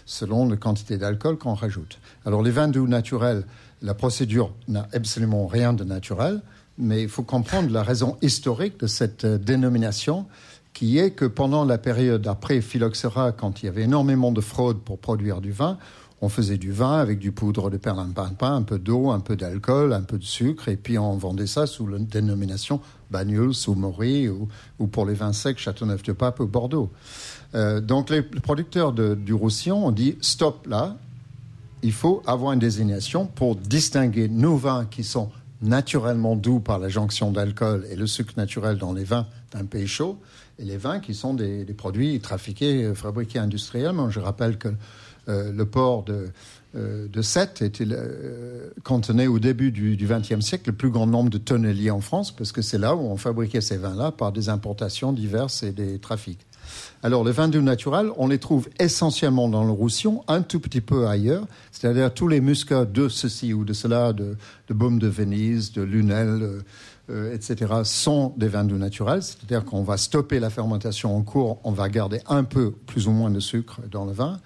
selon 0.06 0.48
la 0.48 0.56
quantité 0.56 0.98
d'alcool 0.98 1.38
qu'on 1.38 1.54
rajoute. 1.54 1.98
Alors 2.24 2.42
les 2.42 2.50
vins 2.50 2.68
doux 2.68 2.86
naturels, 2.86 3.44
la 3.82 3.94
procédure 3.94 4.52
n'a 4.68 4.88
absolument 4.92 5.46
rien 5.46 5.72
de 5.72 5.84
naturel, 5.84 6.42
mais 6.78 7.02
il 7.02 7.08
faut 7.08 7.22
comprendre 7.22 7.70
la 7.70 7.82
raison 7.82 8.16
historique 8.22 8.80
de 8.80 8.86
cette 8.86 9.24
euh, 9.24 9.38
dénomination 9.38 10.26
qui 10.72 10.98
est 10.98 11.12
que 11.12 11.24
pendant 11.24 11.64
la 11.64 11.78
période 11.78 12.26
après 12.26 12.60
phylloxéra, 12.60 13.30
quand 13.30 13.62
il 13.62 13.66
y 13.66 13.68
avait 13.68 13.82
énormément 13.82 14.32
de 14.32 14.40
fraude 14.40 14.80
pour 14.80 14.98
produire 14.98 15.40
du 15.40 15.52
vin, 15.52 15.78
on 16.24 16.30
faisait 16.30 16.56
du 16.56 16.72
vin 16.72 16.96
avec 16.96 17.18
du 17.18 17.32
poudre 17.32 17.68
de 17.68 17.76
perlimpinpin, 17.76 18.56
un 18.56 18.62
peu 18.62 18.78
d'eau, 18.78 19.10
un 19.10 19.20
peu 19.20 19.36
d'alcool, 19.36 19.92
un 19.92 20.00
peu 20.00 20.16
de 20.16 20.24
sucre, 20.24 20.68
et 20.68 20.76
puis 20.76 20.98
on 20.98 21.18
vendait 21.18 21.46
ça 21.46 21.66
sous 21.66 21.86
la 21.86 21.98
dénomination 21.98 22.80
Banyuls 23.10 23.52
ou 23.68 23.74
Maury, 23.74 24.30
ou, 24.30 24.48
ou 24.78 24.86
pour 24.86 25.04
les 25.04 25.12
vins 25.12 25.34
secs 25.34 25.58
Châteauneuf-du-Pape 25.58 26.40
ou 26.40 26.46
Bordeaux. 26.46 26.90
Euh, 27.54 27.82
donc 27.82 28.08
les 28.08 28.22
producteurs 28.22 28.94
du 28.94 29.34
Roussillon 29.34 29.86
ont 29.86 29.92
dit 29.92 30.16
stop 30.22 30.66
là, 30.66 30.96
il 31.82 31.92
faut 31.92 32.22
avoir 32.26 32.52
une 32.52 32.58
désignation 32.58 33.26
pour 33.26 33.54
distinguer 33.54 34.30
nos 34.30 34.56
vins 34.56 34.86
qui 34.86 35.04
sont 35.04 35.30
naturellement 35.60 36.36
doux 36.36 36.58
par 36.58 36.78
la 36.78 36.88
jonction 36.88 37.32
d'alcool 37.32 37.84
et 37.90 37.96
le 37.96 38.06
sucre 38.06 38.32
naturel 38.38 38.78
dans 38.78 38.94
les 38.94 39.04
vins 39.04 39.26
d'un 39.52 39.66
pays 39.66 39.86
chaud, 39.86 40.18
et 40.58 40.64
les 40.64 40.78
vins 40.78 41.00
qui 41.00 41.12
sont 41.12 41.34
des, 41.34 41.66
des 41.66 41.74
produits 41.74 42.18
trafiqués, 42.20 42.84
euh, 42.84 42.94
fabriqués 42.94 43.40
industriellement. 43.40 44.08
Je 44.08 44.20
rappelle 44.20 44.56
que 44.56 44.68
le 45.26 45.64
port 45.64 46.04
de, 46.04 46.30
euh, 46.76 47.06
de 47.06 47.22
Sète 47.22 47.62
était, 47.62 47.86
euh, 47.88 48.68
contenait 48.82 49.28
au 49.28 49.38
début 49.38 49.70
du 49.70 49.96
XXe 49.96 50.44
siècle 50.44 50.70
le 50.70 50.72
plus 50.72 50.90
grand 50.90 51.06
nombre 51.06 51.30
de 51.30 51.38
tonneliers 51.38 51.92
en 51.92 52.00
France, 52.00 52.34
parce 52.34 52.50
que 52.50 52.62
c'est 52.62 52.78
là 52.78 52.96
où 52.96 53.00
on 53.00 53.16
fabriquait 53.16 53.60
ces 53.60 53.76
vins-là 53.76 54.10
par 54.10 54.32
des 54.32 54.48
importations 54.48 55.12
diverses 55.12 55.62
et 55.62 55.70
des 55.70 56.00
trafics. 56.00 56.44
Alors, 57.04 57.22
les 57.22 57.30
vins 57.30 57.46
doux 57.46 57.60
naturels, 57.60 58.10
on 58.16 58.26
les 58.26 58.38
trouve 58.38 58.68
essentiellement 58.80 59.48
dans 59.48 59.62
le 59.62 59.70
Roussillon, 59.70 60.24
un 60.26 60.42
tout 60.42 60.58
petit 60.58 60.80
peu 60.80 61.06
ailleurs, 61.06 61.46
c'est-à-dire 61.70 62.12
tous 62.12 62.26
les 62.26 62.40
muscats 62.40 62.86
de 62.86 63.08
ceci 63.08 63.52
ou 63.52 63.64
de 63.64 63.72
cela, 63.72 64.12
de, 64.12 64.36
de 64.66 64.74
Baume 64.74 64.98
de 64.98 65.06
Venise, 65.06 65.70
de 65.72 65.82
Lunel, 65.82 66.62
euh, 67.10 67.34
etc., 67.34 67.72
sont 67.84 68.32
des 68.36 68.48
vins 68.48 68.64
doux 68.64 68.78
naturels, 68.78 69.22
c'est-à-dire 69.22 69.64
qu'on 69.64 69.82
va 69.82 69.96
stopper 69.96 70.40
la 70.40 70.50
fermentation 70.50 71.16
en 71.16 71.22
cours, 71.22 71.58
on 71.64 71.72
va 71.72 71.88
garder 71.88 72.20
un 72.26 72.44
peu 72.44 72.70
plus 72.70 73.08
ou 73.08 73.10
moins 73.10 73.30
de 73.30 73.40
sucre 73.40 73.80
dans 73.90 74.04
le 74.04 74.12
vin, 74.12 74.40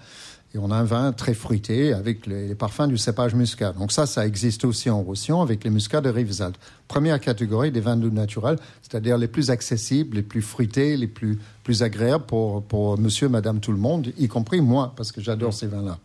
et 0.53 0.57
on 0.57 0.71
a 0.71 0.75
un 0.75 0.83
vin 0.83 1.11
très 1.11 1.35
fruité 1.35 1.93
avec 1.93 2.25
les, 2.25 2.47
les 2.47 2.55
parfums 2.55 2.87
du 2.87 2.97
cépage 2.97 3.35
muscat. 3.35 3.71
Donc 3.73 3.91
ça, 3.91 4.07
ça 4.07 4.25
existe 4.25 4.65
aussi 4.65 4.89
en 4.89 5.01
Roussillon 5.01 5.41
avec 5.41 5.63
les 5.63 5.69
muscats 5.69 6.01
de 6.01 6.09
Rivesaltes. 6.09 6.59
Première 6.87 7.19
catégorie 7.19 7.71
des 7.71 7.81
vins 7.81 7.97
doux 7.97 8.09
naturels, 8.09 8.57
c'est-à-dire 8.81 9.17
les 9.17 9.27
plus 9.27 9.51
accessibles, 9.51 10.17
les 10.17 10.23
plus 10.23 10.41
fruités, 10.41 10.97
les 10.97 11.07
plus, 11.07 11.39
plus 11.63 11.83
agréables 11.83 12.25
pour, 12.25 12.63
pour 12.63 12.97
monsieur, 12.97 13.29
madame, 13.29 13.59
tout 13.59 13.71
le 13.71 13.77
monde, 13.77 14.11
y 14.17 14.27
compris 14.27 14.59
moi, 14.59 14.93
parce 14.95 15.11
que 15.11 15.21
j'adore 15.21 15.53
ces 15.53 15.67
vins-là. 15.67 15.99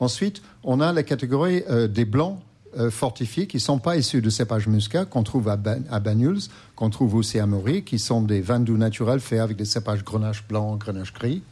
Ensuite, 0.00 0.42
on 0.64 0.80
a 0.80 0.92
la 0.92 1.02
catégorie 1.02 1.62
euh, 1.68 1.86
des 1.86 2.04
blancs 2.04 2.38
euh, 2.78 2.90
fortifiés 2.90 3.46
qui 3.46 3.56
ne 3.56 3.62
sont 3.62 3.78
pas 3.78 3.96
issus 3.96 4.22
de 4.22 4.30
cépage 4.30 4.68
muscat, 4.68 5.04
qu'on 5.04 5.22
trouve 5.22 5.48
à, 5.48 5.56
Ban 5.56 5.80
à 5.90 5.98
Banyuls, 6.00 6.40
qu'on 6.76 6.90
trouve 6.90 7.14
aussi 7.16 7.38
à 7.38 7.46
Maury, 7.46 7.82
qui 7.82 7.98
sont 7.98 8.22
des 8.22 8.40
vins 8.40 8.60
doux 8.60 8.76
naturels 8.76 9.20
faits 9.20 9.40
avec 9.40 9.56
des 9.56 9.64
cépages 9.64 10.04
grenache 10.04 10.46
blanc, 10.46 10.76
grenache 10.76 11.12
gris. 11.12 11.42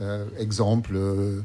Euh, 0.00 0.24
exemple, 0.38 0.92
euh, 0.94 1.40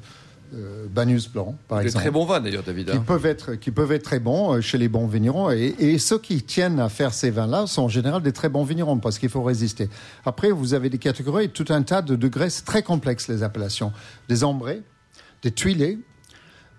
euh, 0.53 0.85
Banyuls 0.89 1.29
blanc, 1.31 1.55
par 1.69 1.79
Des 1.79 1.85
exemple 1.85 2.03
très 2.03 2.11
bons 2.11 2.25
vins 2.25 2.41
d'ailleurs, 2.41 2.63
David. 2.63 2.89
qui 2.91 2.97
hein. 2.97 3.03
peuvent 3.05 3.25
être 3.25 3.53
qui 3.53 3.71
peuvent 3.71 3.93
être 3.93 4.03
très 4.03 4.19
bons 4.19 4.59
chez 4.59 4.77
les 4.77 4.89
bons 4.89 5.07
vignerons 5.07 5.49
et, 5.51 5.73
et 5.79 5.97
ceux 5.99 6.19
qui 6.19 6.43
tiennent 6.43 6.79
à 6.79 6.89
faire 6.89 7.13
ces 7.13 7.29
vins-là 7.29 7.67
sont 7.67 7.83
en 7.83 7.87
général 7.87 8.21
des 8.21 8.33
très 8.33 8.49
bons 8.49 8.65
vignerons 8.65 8.97
parce 8.97 9.19
qu'il 9.19 9.29
faut 9.29 9.43
résister. 9.43 9.87
Après, 10.25 10.51
vous 10.51 10.73
avez 10.73 10.89
des 10.89 10.97
catégories, 10.97 11.49
tout 11.49 11.65
un 11.69 11.81
tas 11.83 12.01
de 12.01 12.17
degrés, 12.17 12.49
c'est 12.49 12.65
très 12.65 12.83
complexe 12.83 13.29
les 13.29 13.43
appellations, 13.43 13.93
des 14.27 14.43
ambrés, 14.43 14.81
des 15.43 15.51
tuilés, 15.51 15.99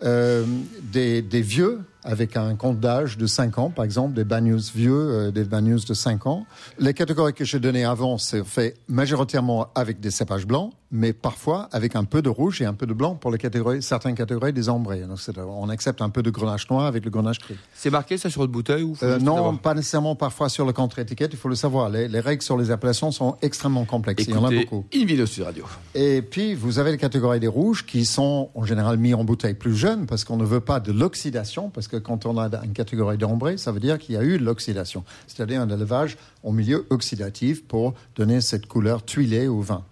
des, 0.02 1.22
des 1.22 1.40
vieux 1.40 1.80
avec 2.04 2.36
un 2.36 2.54
compte 2.56 2.80
d'âge 2.80 3.16
de 3.18 3.26
5 3.26 3.58
ans, 3.58 3.70
par 3.70 3.84
exemple, 3.84 4.14
des 4.14 4.24
bagnus 4.24 4.72
vieux, 4.74 4.92
euh, 4.92 5.30
des 5.30 5.44
bagnus 5.44 5.84
de 5.84 5.94
5 5.94 6.26
ans. 6.26 6.46
Les 6.78 6.94
catégories 6.94 7.32
que 7.32 7.44
j'ai 7.44 7.60
données 7.60 7.84
avant, 7.84 8.18
c'est 8.18 8.44
fait 8.44 8.74
majoritairement 8.88 9.68
avec 9.74 10.00
des 10.00 10.10
cépages 10.10 10.46
blancs, 10.46 10.72
mais 10.90 11.12
parfois 11.12 11.68
avec 11.72 11.96
un 11.96 12.04
peu 12.04 12.20
de 12.22 12.28
rouge 12.28 12.60
et 12.60 12.64
un 12.66 12.74
peu 12.74 12.86
de 12.86 12.92
blanc 12.92 13.14
pour 13.14 13.30
les 13.30 13.38
catégories, 13.38 13.82
certaines 13.82 14.14
catégories 14.14 14.52
des 14.52 14.68
ambrés. 14.68 15.02
On 15.38 15.68
accepte 15.68 16.02
un 16.02 16.10
peu 16.10 16.22
de 16.22 16.30
grenache 16.30 16.68
noir 16.70 16.86
avec 16.86 17.04
le 17.04 17.10
grenache 17.10 17.38
gris. 17.38 17.56
C'est 17.74 17.90
marqué 17.90 18.18
ça 18.18 18.28
sur 18.30 18.42
votre 18.42 18.52
bouteille 18.52 18.82
ou 18.82 18.96
Euh, 19.02 19.18
non, 19.18 19.56
pas 19.56 19.74
nécessairement 19.74 20.14
parfois 20.16 20.48
sur 20.48 20.66
le 20.66 20.72
contre-étiquette, 20.72 21.30
il 21.32 21.38
faut 21.38 21.48
le 21.48 21.54
savoir. 21.54 21.88
Les, 21.88 22.08
les 22.08 22.20
règles 22.20 22.42
sur 22.42 22.58
les 22.58 22.70
appellations 22.70 23.10
sont 23.10 23.36
extrêmement 23.42 23.84
complexes. 23.84 24.24
il 24.26 24.34
y 24.34 24.36
en 24.36 24.44
a 24.44 24.52
Écoutez, 24.52 24.64
beaucoup. 24.64 24.84
Invino 24.94 25.26
Sud 25.26 25.44
Radio. 25.44 25.64
Et 25.94 26.20
puis, 26.22 26.54
vous 26.54 26.78
avez 26.78 26.90
les 26.90 26.98
catégories 26.98 27.40
des 27.40 27.48
rouges 27.48 27.86
qui 27.86 28.04
sont 28.04 28.50
en 28.54 28.64
général 28.64 28.98
mis 28.98 29.14
en 29.14 29.24
bouteille 29.24 29.54
plus 29.54 29.74
jeune 29.74 30.06
parce 30.06 30.24
qu'on 30.24 30.36
ne 30.36 30.44
veut 30.44 30.60
pas 30.60 30.78
de 30.80 30.92
l'oxydation, 30.92 31.70
parce 31.70 31.88
que 31.92 31.96
quand 31.96 32.26
on 32.26 32.38
a 32.38 32.48
une 32.64 32.72
catégorie 32.72 33.18
d'ambré, 33.18 33.56
ça 33.58 33.70
veut 33.70 33.80
dire 33.80 33.98
qu'il 33.98 34.14
y 34.14 34.18
a 34.18 34.24
eu 34.24 34.38
de 34.38 34.44
l'oxydation, 34.44 35.04
c'est-à-dire 35.26 35.60
un 35.60 35.68
élevage 35.68 36.16
en 36.42 36.52
milieu 36.52 36.86
oxydatif 36.90 37.64
pour 37.64 37.94
donner 38.16 38.40
cette 38.40 38.66
couleur 38.66 39.04
tuilée 39.04 39.46
au 39.46 39.60
vin. 39.60 39.84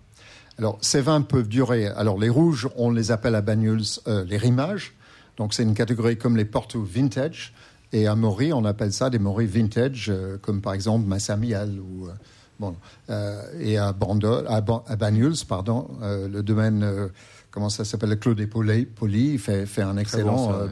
Alors, 0.58 0.78
ces 0.80 1.00
vins 1.00 1.22
peuvent 1.22 1.48
durer. 1.48 1.86
Alors, 1.86 2.18
les 2.18 2.28
rouges, 2.28 2.68
on 2.76 2.90
les 2.90 3.10
appelle 3.12 3.34
à 3.34 3.40
Banyuls 3.40 3.82
euh, 4.08 4.24
les 4.24 4.36
rimages. 4.36 4.94
Donc, 5.36 5.54
c'est 5.54 5.62
une 5.62 5.74
catégorie 5.74 6.18
comme 6.18 6.36
les 6.36 6.44
Porto 6.44 6.82
Vintage. 6.82 7.54
Et 7.92 8.06
à 8.06 8.14
Maury, 8.14 8.52
on 8.52 8.64
appelle 8.64 8.92
ça 8.92 9.08
des 9.10 9.18
Maury 9.18 9.46
Vintage, 9.46 10.08
euh, 10.10 10.36
comme 10.42 10.60
par 10.60 10.74
exemple 10.74 11.06
Massamial 11.06 11.78
ou. 11.80 12.08
euh, 12.08 12.12
bon, 12.58 12.76
et 13.58 13.78
à, 13.78 13.92
Bandol, 13.92 14.44
à, 14.48 14.60
Ban- 14.60 14.84
à 14.86 14.96
Banyuls, 14.96 15.44
pardon, 15.48 15.88
le 16.02 16.42
domaine, 16.42 16.86
comment 17.50 17.70
ça 17.70 17.86
s'appelle, 17.86 18.18
des 18.36 18.46
Poli, 18.46 19.38
fait, 19.38 19.64
fait 19.64 19.82
un 19.82 19.96
excellent 19.96 20.36
bon, 20.36 20.52
ça, 20.52 20.64
ouais. 20.64 20.70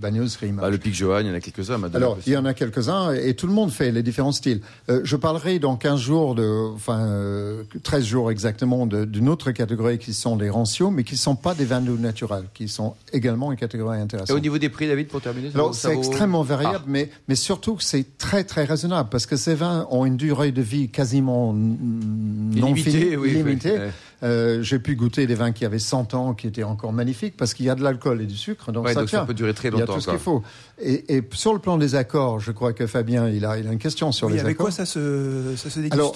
Banyuls 0.00 0.28
Rimage. 0.40 0.62
Bah, 0.62 0.70
le 0.70 0.78
Pic 0.78 0.94
Johan, 0.94 1.20
il 1.20 1.26
y 1.26 1.30
en 1.30 1.34
a 1.34 1.40
quelques-uns. 1.40 1.78
m'a 1.78 1.88
donné 1.88 2.04
Alors, 2.04 2.18
il 2.26 2.32
y 2.32 2.36
en 2.36 2.44
a 2.44 2.54
quelques-uns 2.54 3.12
et 3.12 3.34
tout 3.34 3.46
le 3.46 3.52
monde 3.52 3.70
fait 3.70 3.90
les 3.92 4.02
différents 4.02 4.32
styles. 4.32 4.60
Euh, 4.88 5.00
je 5.04 5.16
parlerai 5.16 5.58
dans 5.58 5.76
15 5.76 6.00
jours, 6.00 6.34
de, 6.34 6.72
enfin 6.74 7.00
euh, 7.00 7.62
13 7.82 8.04
jours 8.04 8.30
exactement, 8.30 8.86
d'une 8.86 9.28
autre 9.28 9.50
catégorie 9.50 9.98
qui 9.98 10.14
sont 10.14 10.36
les 10.36 10.48
rancios, 10.50 10.90
mais 10.90 11.04
qui 11.04 11.14
ne 11.14 11.18
sont 11.18 11.36
pas 11.36 11.54
des 11.54 11.64
vins 11.66 11.80
doux 11.80 11.98
naturels, 11.98 12.44
qui 12.54 12.68
sont 12.68 12.94
également 13.12 13.52
une 13.52 13.58
catégorie 13.58 13.98
Et 13.98 14.00
intéressante. 14.02 14.36
au 14.36 14.40
niveau 14.40 14.58
des 14.58 14.68
prix, 14.70 14.88
David, 14.88 15.08
pour 15.08 15.20
terminer 15.20 15.50
Alors, 15.54 15.74
c'est 15.74 15.94
extrêmement 15.94 16.42
variable, 16.42 16.76
Ah. 16.80 16.88
mais, 16.88 17.10
mais 17.28 17.34
surtout 17.34 17.74
que 17.74 17.84
c'est 17.84 18.16
très, 18.18 18.44
très 18.44 18.64
raisonnable, 18.64 19.08
parce 19.10 19.26
que 19.26 19.36
ces 19.36 19.54
vins 19.54 19.86
ont 19.90 20.06
une 20.06 20.16
durée 20.16 20.52
de 20.52 20.62
vie 20.62 20.88
quasiment 20.88 21.52
non 21.52 22.68
Illimité, 22.68 22.90
finie, 22.90 23.16
oui, 23.16 23.30
illimitée. 23.32 23.72
oui, 23.72 23.78
ouais. 23.78 23.90
Euh, 24.22 24.62
J'ai 24.62 24.78
pu 24.78 24.96
goûter 24.96 25.26
des 25.26 25.34
vins 25.34 25.52
qui 25.52 25.64
avaient 25.64 25.78
100 25.78 26.14
ans, 26.14 26.34
qui 26.34 26.46
étaient 26.46 26.62
encore 26.62 26.92
magnifiques, 26.92 27.36
parce 27.36 27.54
qu'il 27.54 27.66
y 27.66 27.70
a 27.70 27.74
de 27.74 27.82
l'alcool 27.82 28.20
et 28.20 28.26
du 28.26 28.36
sucre, 28.36 28.70
donc 28.72 28.84
Ouais, 28.86 28.92
ça 28.94 29.00
donc 29.00 29.08
tient. 29.08 29.20
ça 29.20 29.26
peut 29.26 29.34
durer 29.34 29.54
très 29.54 29.68
Il 29.68 29.72
y 29.72 29.76
a 29.76 29.80
longtemps 29.80 29.94
tout 29.94 30.00
ce 30.00 30.10
qu'il 30.10 30.18
faut. 30.18 30.42
Et, 30.80 31.16
et 31.16 31.22
sur 31.32 31.52
le 31.54 31.58
plan 31.58 31.78
des 31.78 31.94
accords, 31.94 32.38
je 32.40 32.52
crois 32.52 32.72
que 32.72 32.86
Fabien, 32.86 33.28
il 33.28 33.44
a, 33.44 33.58
il 33.58 33.66
a 33.66 33.72
une 33.72 33.78
question 33.78 34.12
sur 34.12 34.26
Oui, 34.26 34.34
les 34.34 34.40
avec 34.40 34.56
accords. 34.56 34.66
quoi 34.66 34.70
ça 34.72 34.84
se, 34.86 35.54
ça 35.56 35.70
se 35.70 35.76
déguste 35.78 35.94
Alors, 35.94 36.14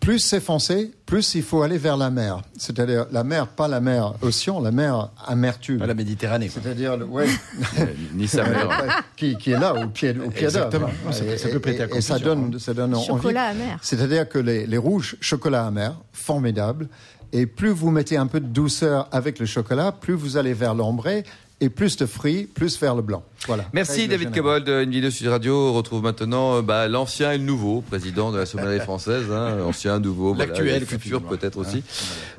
plus 0.00 0.18
c'est 0.18 0.40
foncé, 0.40 0.92
plus 1.06 1.34
il 1.34 1.42
faut 1.42 1.62
aller 1.62 1.78
vers 1.78 1.96
la 1.96 2.10
mer. 2.10 2.42
C'est-à-dire 2.58 3.06
la 3.10 3.24
mer, 3.24 3.46
pas 3.46 3.68
la 3.68 3.80
mer 3.80 4.12
océan, 4.20 4.60
la 4.60 4.70
mer 4.70 5.08
amertume. 5.26 5.78
Pas 5.78 5.86
la 5.86 5.94
Méditerranée. 5.94 6.50
C'est-à-dire, 6.52 6.98
le- 6.98 7.06
ouais, 7.06 7.24
Ni 8.14 8.28
sa 8.28 8.42
mère. 8.44 9.04
qui, 9.16 9.38
qui 9.38 9.52
est 9.52 9.58
là 9.58 9.74
au 9.74 9.88
pied, 9.88 10.10
au 10.10 10.28
pied 10.30 10.48
d'œuvre. 10.48 10.66
Exactement. 10.66 10.88
Ça 11.10 11.24
peut- 11.24 11.30
Et- 11.32 11.38
ça 11.38 11.48
peut 11.48 11.60
prêter 11.60 11.82
à 11.84 11.86
et- 11.86 11.96
Et 11.96 12.00
ça 12.02 12.18
donne, 12.18 12.58
ça 12.58 12.74
donne 12.74 12.94
envie. 12.94 13.06
Chocolat 13.06 13.44
amer. 13.44 13.78
C'est-à-dire 13.80 14.28
que 14.28 14.38
les, 14.38 14.66
les 14.66 14.76
rouges, 14.76 15.16
chocolat 15.22 15.64
amer, 15.66 15.98
formidable. 16.12 16.88
Et 17.32 17.46
plus 17.46 17.70
vous 17.70 17.90
mettez 17.90 18.16
un 18.16 18.26
peu 18.26 18.40
de 18.40 18.46
douceur 18.46 19.08
avec 19.12 19.38
le 19.38 19.46
chocolat, 19.46 19.92
plus 19.92 20.14
vous 20.14 20.36
allez 20.36 20.54
vers 20.54 20.74
l'ambré. 20.74 21.24
Et 21.60 21.70
plus 21.70 21.96
de 21.96 22.06
fruits, 22.06 22.44
plus 22.44 22.78
vers 22.78 22.94
le 22.94 23.02
blanc. 23.02 23.24
Voilà. 23.48 23.64
Merci 23.72 24.06
David. 24.06 24.30
Cabold, 24.30 24.68
une 24.68 24.92
vidéo 24.92 25.10
sur 25.10 25.28
Radio. 25.32 25.70
On 25.70 25.72
retrouve 25.72 26.04
maintenant 26.04 26.58
euh, 26.58 26.62
bah, 26.62 26.86
l'ancien 26.86 27.32
et 27.32 27.38
le 27.38 27.42
nouveau 27.42 27.80
président 27.80 28.30
de 28.30 28.38
la 28.38 28.46
sommellerie 28.46 28.78
française. 28.78 29.24
Hein, 29.28 29.58
ancien, 29.66 29.98
nouveau, 29.98 30.36
L'actuel, 30.36 30.86
futur 30.86 31.20
peut-être 31.20 31.58
aussi. 31.58 31.82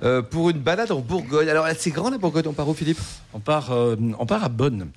Euh, 0.04 0.22
pour 0.22 0.50
une 0.52 0.60
balade 0.60 0.94
en 0.94 1.02
Bourgogne. 1.02 1.50
Alors 1.50 1.68
c'est 1.78 1.92
grand 1.92 2.10
la 2.10 2.18
Bourgogne, 2.18 2.46
on 2.48 2.54
part 2.54 2.70
où 2.70 2.74
Philippe? 2.74 3.02
On 3.34 3.42
part, 3.42 3.74
euh, 3.74 3.98
on 4.18 4.26
part 4.26 4.46
à 4.46 4.48
Bonn. 4.48 4.88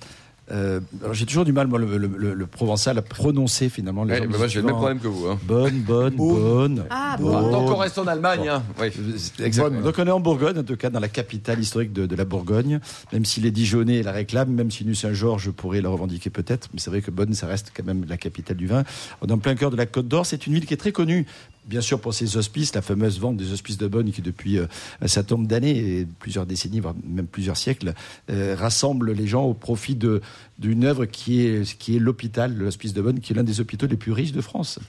Euh, 0.51 0.81
alors 1.01 1.13
j'ai 1.13 1.25
toujours 1.25 1.45
du 1.45 1.53
mal, 1.53 1.67
moi, 1.67 1.79
le, 1.79 1.97
le- 1.97 2.07
le- 2.17 2.33
le 2.33 2.47
provençal, 2.47 2.97
à 2.97 3.01
prononcer 3.01 3.69
finalement 3.69 4.03
les 4.03 4.11
Ouais, 4.13 4.19
gens 4.19 4.29
bah 4.29 4.37
moi, 4.39 4.47
j'ai 4.47 4.59
le 4.59 4.65
même 4.65 4.75
problème 4.75 4.99
que 4.99 5.07
vous. 5.07 5.27
Hein. 5.27 5.39
Bonne, 5.43 5.79
bonne, 5.79 6.15
bonne. 6.15 6.83
Ah, 6.89 7.15
bonne. 7.17 7.31
bon. 7.31 7.51
Tant 7.51 7.65
qu'on 7.65 7.77
reste 7.77 7.97
en 7.97 8.07
Allemagne. 8.07 8.49
Hein. 8.49 8.63
Ouais. 8.77 8.91
Exactement. 9.39 9.81
Donc 9.81 9.95
on 9.97 10.05
est 10.05 10.11
en 10.11 10.19
Bourgogne, 10.19 10.57
en 10.59 10.63
tout 10.63 10.75
cas 10.75 10.89
dans 10.89 10.99
la 10.99 11.07
capitale 11.07 11.59
historique 11.59 11.93
de, 11.93 12.05
de 12.05 12.15
la 12.15 12.25
Bourgogne. 12.25 12.79
Même 13.13 13.23
si 13.25 13.39
les 13.39 13.51
Dijonnais 13.51 14.03
la 14.03 14.11
réclament, 14.11 14.51
même 14.53 14.69
si 14.69 14.83
Nuit 14.85 14.95
Saint-Georges 14.97 15.51
pourrait 15.51 15.81
la 15.81 15.89
revendiquer 15.89 16.29
peut-être, 16.29 16.67
mais 16.73 16.79
c'est 16.79 16.89
vrai 16.89 17.01
que 17.01 17.09
Bonn, 17.11 17.33
ça 17.33 17.47
reste 17.47 17.71
quand 17.75 17.85
même 17.85 18.03
la 18.09 18.17
capitale 18.17 18.57
du 18.57 18.67
vin. 18.67 18.83
On 19.21 19.27
est 19.27 19.31
en 19.31 19.37
plein 19.37 19.55
cœur 19.55 19.71
de 19.71 19.77
la 19.77 19.85
Côte 19.85 20.07
d'Or. 20.09 20.25
C'est 20.25 20.45
une 20.45 20.53
ville 20.53 20.65
qui 20.65 20.73
est 20.73 20.77
très 20.77 20.91
connue. 20.91 21.25
Bien 21.65 21.79
sûr 21.79 22.01
pour 22.01 22.13
ses 22.13 22.35
hospices, 22.35 22.75
la 22.75 22.81
fameuse 22.81 23.19
vente 23.19 23.37
des 23.37 23.53
hospices 23.53 23.77
de 23.77 23.87
Bonn 23.87 24.11
qui 24.11 24.21
depuis 24.21 24.57
euh, 24.57 24.65
un 25.01 25.07
certain 25.07 25.35
nombre 25.35 25.47
d'années, 25.47 25.77
et 25.99 26.07
plusieurs 26.19 26.45
décennies, 26.45 26.81
voire 26.81 26.93
même 27.07 27.25
plusieurs 27.25 27.55
siècles, 27.55 27.93
euh, 28.29 28.55
rassemble 28.59 29.13
les 29.13 29.27
gens 29.27 29.43
au 29.45 29.53
profit 29.53 29.95
de 29.95 30.21
d'une 30.59 30.83
œuvre 30.83 31.05
qui 31.05 31.41
est 31.41 31.77
qui 31.77 31.95
est 31.95 31.99
l'hôpital, 31.99 32.53
l'hospice 32.53 32.93
de 32.93 33.01
Bonn, 33.01 33.19
qui 33.21 33.31
est 33.31 33.35
l'un 33.35 33.43
des 33.43 33.61
hôpitaux 33.61 33.87
les 33.87 33.95
plus 33.95 34.11
riches 34.11 34.33
de 34.33 34.41
France. 34.41 34.79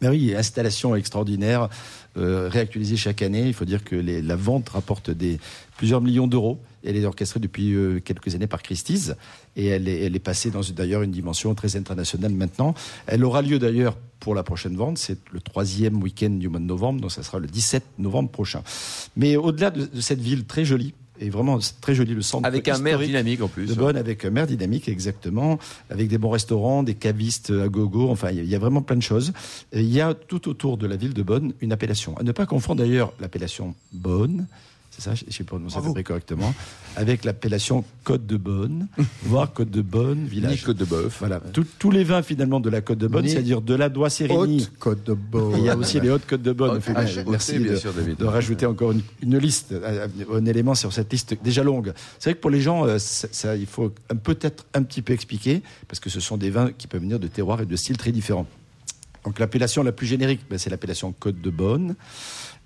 Mais 0.00 0.08
oui, 0.10 0.34
installation 0.34 0.96
extraordinaire, 0.96 1.68
euh, 2.16 2.48
réactualisée 2.50 2.96
chaque 2.96 3.20
année. 3.20 3.46
Il 3.46 3.54
faut 3.54 3.66
dire 3.66 3.84
que 3.84 3.94
les- 3.96 4.22
la 4.22 4.36
vente 4.36 4.70
rapporte 4.70 5.10
des, 5.10 5.38
plusieurs 5.76 6.00
millions 6.00 6.26
d'euros. 6.26 6.58
Elle 6.84 6.96
est 6.96 7.04
orchestrée 7.04 7.40
depuis 7.40 7.74
euh, 7.74 8.00
quelques 8.00 8.34
années 8.34 8.46
par 8.46 8.62
Christie's 8.62 9.14
et 9.56 9.66
elle 9.66 9.88
est, 9.88 10.04
elle 10.04 10.16
est 10.16 10.20
passée 10.20 10.50
dans 10.50 10.60
d'ailleurs 10.74 11.02
une 11.02 11.10
dimension 11.10 11.54
très 11.54 11.76
internationale 11.76 12.32
maintenant. 12.32 12.74
Elle 13.06 13.24
aura 13.24 13.42
lieu 13.42 13.58
d'ailleurs 13.58 13.96
pour 14.18 14.34
la 14.34 14.42
prochaine 14.42 14.76
vente, 14.76 14.98
c'est 14.98 15.18
le 15.32 15.40
troisième 15.40 16.02
week-end 16.02 16.30
du 16.30 16.48
mois 16.48 16.60
de 16.60 16.64
novembre, 16.66 17.00
donc 17.00 17.10
ça 17.12 17.22
sera 17.22 17.38
le 17.38 17.46
17 17.46 17.82
novembre 17.98 18.28
prochain. 18.30 18.62
Mais 19.16 19.36
au-delà 19.36 19.70
de, 19.70 19.86
de 19.86 20.00
cette 20.00 20.20
ville 20.20 20.44
très 20.44 20.64
jolie, 20.64 20.92
et 21.22 21.28
vraiment 21.28 21.58
très 21.82 21.94
joli 21.94 22.14
le 22.14 22.22
centre 22.22 22.46
Avec 22.46 22.66
un 22.68 22.78
maire 22.78 22.98
dynamique 22.98 23.42
en 23.42 23.48
plus. 23.48 23.66
de 23.66 23.74
Bonn 23.74 23.94
avec 23.96 24.24
un 24.24 24.30
maire 24.30 24.46
dynamique 24.46 24.88
exactement, 24.88 25.58
avec 25.90 26.08
des 26.08 26.16
bons 26.16 26.30
restaurants, 26.30 26.82
des 26.82 26.94
cavistes 26.94 27.50
à 27.50 27.68
gogo, 27.68 28.08
enfin 28.08 28.30
il 28.30 28.44
y 28.46 28.54
a- 28.54 28.58
vraiment 28.58 28.80
plein 28.80 28.96
de 28.96 29.02
choses. 29.02 29.32
Et 29.72 29.80
il 29.80 29.92
y 29.92 30.00
a 30.00 30.14
tout 30.14 30.48
autour 30.48 30.78
de 30.78 30.86
la 30.86 30.96
ville 30.96 31.12
de 31.12 31.22
Bonn 31.22 31.52
une 31.60 31.72
appellation. 31.72 32.16
À 32.16 32.22
ne 32.22 32.32
pas 32.32 32.46
confondre 32.46 32.80
d'ailleurs 32.82 33.12
l'appellation 33.20 33.74
Bonn, 33.92 34.46
c'est 35.00 35.10
ça, 35.10 35.14
je 35.14 35.24
je 35.28 35.34
sais 35.36 35.44
pas 35.44 35.48
prononcer 35.56 35.78
à 35.78 35.82
peu 35.82 35.92
près 35.92 36.04
correctement, 36.04 36.54
avec 36.96 37.24
l'appellation 37.24 37.84
Côte 38.04 38.26
de 38.26 38.36
Bonne, 38.36 38.86
voire 39.22 39.52
Côte 39.52 39.70
de 39.70 39.82
Bonne, 39.82 40.24
Ni 40.24 40.28
village. 40.28 40.64
Côte 40.64 40.76
de 40.76 40.84
Bœuf. 40.84 41.16
Voilà, 41.20 41.40
Tout- 41.40 41.66
tous 41.78 41.90
les 41.90 42.04
vins 42.04 42.22
finalement 42.22 42.60
de 42.60 42.68
la 42.70 42.80
Côte 42.80 42.98
de 42.98 43.06
Bonne, 43.06 43.24
Ni 43.24 43.30
c'est-à-dire 43.30 43.60
de 43.62 43.74
la 43.74 43.88
Doigt 43.88 44.10
Sérénie. 44.10 44.62
Haute 44.62 44.72
Côte 44.78 45.04
de. 45.06 45.12
Et 45.12 45.58
Il 45.58 45.64
y 45.64 45.70
a 45.70 45.76
aussi 45.76 46.00
les 46.00 46.10
hautes 46.10 46.26
côtes 46.26 46.42
de 46.42 46.52
Bonne. 46.52 46.80
Ah, 46.94 47.04
merci 47.28 47.58
bien 47.58 47.72
de, 47.72 47.76
sûr, 47.76 47.92
David. 47.92 48.16
de 48.16 48.24
rajouter 48.24 48.66
encore 48.66 48.92
une, 48.92 49.02
une 49.22 49.38
liste, 49.38 49.72
euh, 49.72 50.06
un 50.32 50.44
élément 50.46 50.74
sur 50.74 50.92
cette 50.92 51.10
liste 51.12 51.34
déjà 51.42 51.62
longue. 51.62 51.92
C'est 52.18 52.30
vrai 52.30 52.34
que 52.36 52.40
pour 52.40 52.50
les 52.50 52.60
gens, 52.60 52.86
euh, 52.86 52.98
ça, 52.98 53.28
ça, 53.32 53.56
il 53.56 53.66
faut 53.66 53.92
peut-être 54.22 54.66
un 54.74 54.82
petit 54.82 55.02
peu 55.02 55.12
expliquer, 55.12 55.62
parce 55.88 56.00
que 56.00 56.10
ce 56.10 56.20
sont 56.20 56.36
des 56.36 56.50
vins 56.50 56.70
qui 56.76 56.86
peuvent 56.86 57.00
venir 57.00 57.18
de 57.18 57.26
terroirs 57.28 57.60
et 57.62 57.66
de 57.66 57.76
styles 57.76 57.96
très 57.96 58.12
différents. 58.12 58.46
Donc 59.24 59.38
l'appellation 59.38 59.82
la 59.82 59.92
plus 59.92 60.06
générique, 60.06 60.40
ben, 60.48 60.58
c'est 60.58 60.70
l'appellation 60.70 61.12
Côte 61.12 61.40
de 61.40 61.50
Bonne, 61.50 61.94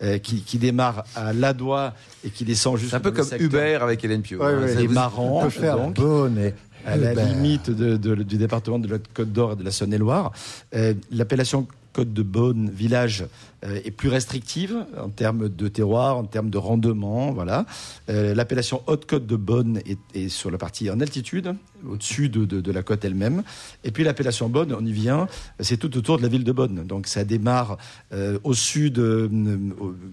euh, 0.02 0.18
qui, 0.18 0.42
qui 0.42 0.58
démarre 0.58 1.04
à 1.14 1.32
Ladois 1.32 1.92
et 2.24 2.30
qui 2.30 2.44
descend 2.44 2.76
C'est 2.76 2.82
jusqu'au 2.82 2.96
un 2.96 3.00
peu 3.00 3.10
comme 3.12 3.28
Hubert 3.38 3.82
avec 3.82 4.04
Hélène 4.04 4.22
Pio. 4.22 4.40
Ouais, 4.40 4.46
hein. 4.52 4.60
ouais. 4.62 4.74
Les 4.74 4.88
marrants, 4.88 5.40
On 5.40 5.44
peut 5.44 5.50
faire 5.50 5.76
donc 5.76 5.94
Bonne 5.94 6.38
et 6.38 6.54
à 6.86 6.96
la 6.96 7.14
limite 7.14 7.70
de- 7.70 7.96
de- 7.96 8.14
du 8.22 8.36
département 8.36 8.78
de 8.78 8.88
la 8.88 8.98
Côte 9.14 9.32
d'Or 9.32 9.52
et 9.52 9.56
de 9.56 9.62
la 9.64 9.70
Saône-et-Loire. 9.70 10.32
Euh, 10.74 10.92
L'appellation 11.12 11.66
Côte 11.94 12.12
de 12.12 12.22
Beaune 12.22 12.68
village 12.70 13.24
euh, 13.64 13.80
est 13.84 13.90
plus 13.92 14.08
restrictive 14.10 14.84
en 15.00 15.08
termes 15.08 15.48
de 15.48 15.68
terroir, 15.68 16.18
en 16.18 16.24
termes 16.24 16.50
de 16.50 16.58
rendement. 16.58 17.32
Voilà. 17.32 17.64
Euh, 18.10 18.34
L'appellation 18.34 18.82
Haute 18.88 19.06
Côte 19.06 19.26
de 19.26 19.36
Beaune 19.36 19.80
est, 20.14 20.28
sur 20.28 20.50
la 20.50 20.58
partie 20.58 20.90
en 20.90 21.00
altitude, 21.00 21.54
au-dessus 21.88 22.28
de, 22.28 22.72
la 22.72 22.82
côte 22.82 23.04
elle-même. 23.04 23.42
Et 23.84 23.90
puis 23.92 24.04
l'appellation 24.04 24.48
Bonne, 24.48 24.74
on 24.74 24.84
y 24.84 24.92
vient, 24.92 25.28
c'est 25.60 25.76
tout 25.76 25.96
autour 25.96 26.18
de 26.18 26.22
la 26.22 26.28
ville 26.28 26.44
de 26.44 26.52
Bonne. 26.52 26.84
Donc 26.84 27.06
ça 27.06 27.24
démarre 27.24 27.78
euh, 28.12 28.38
au 28.42 28.54
sud, 28.54 28.98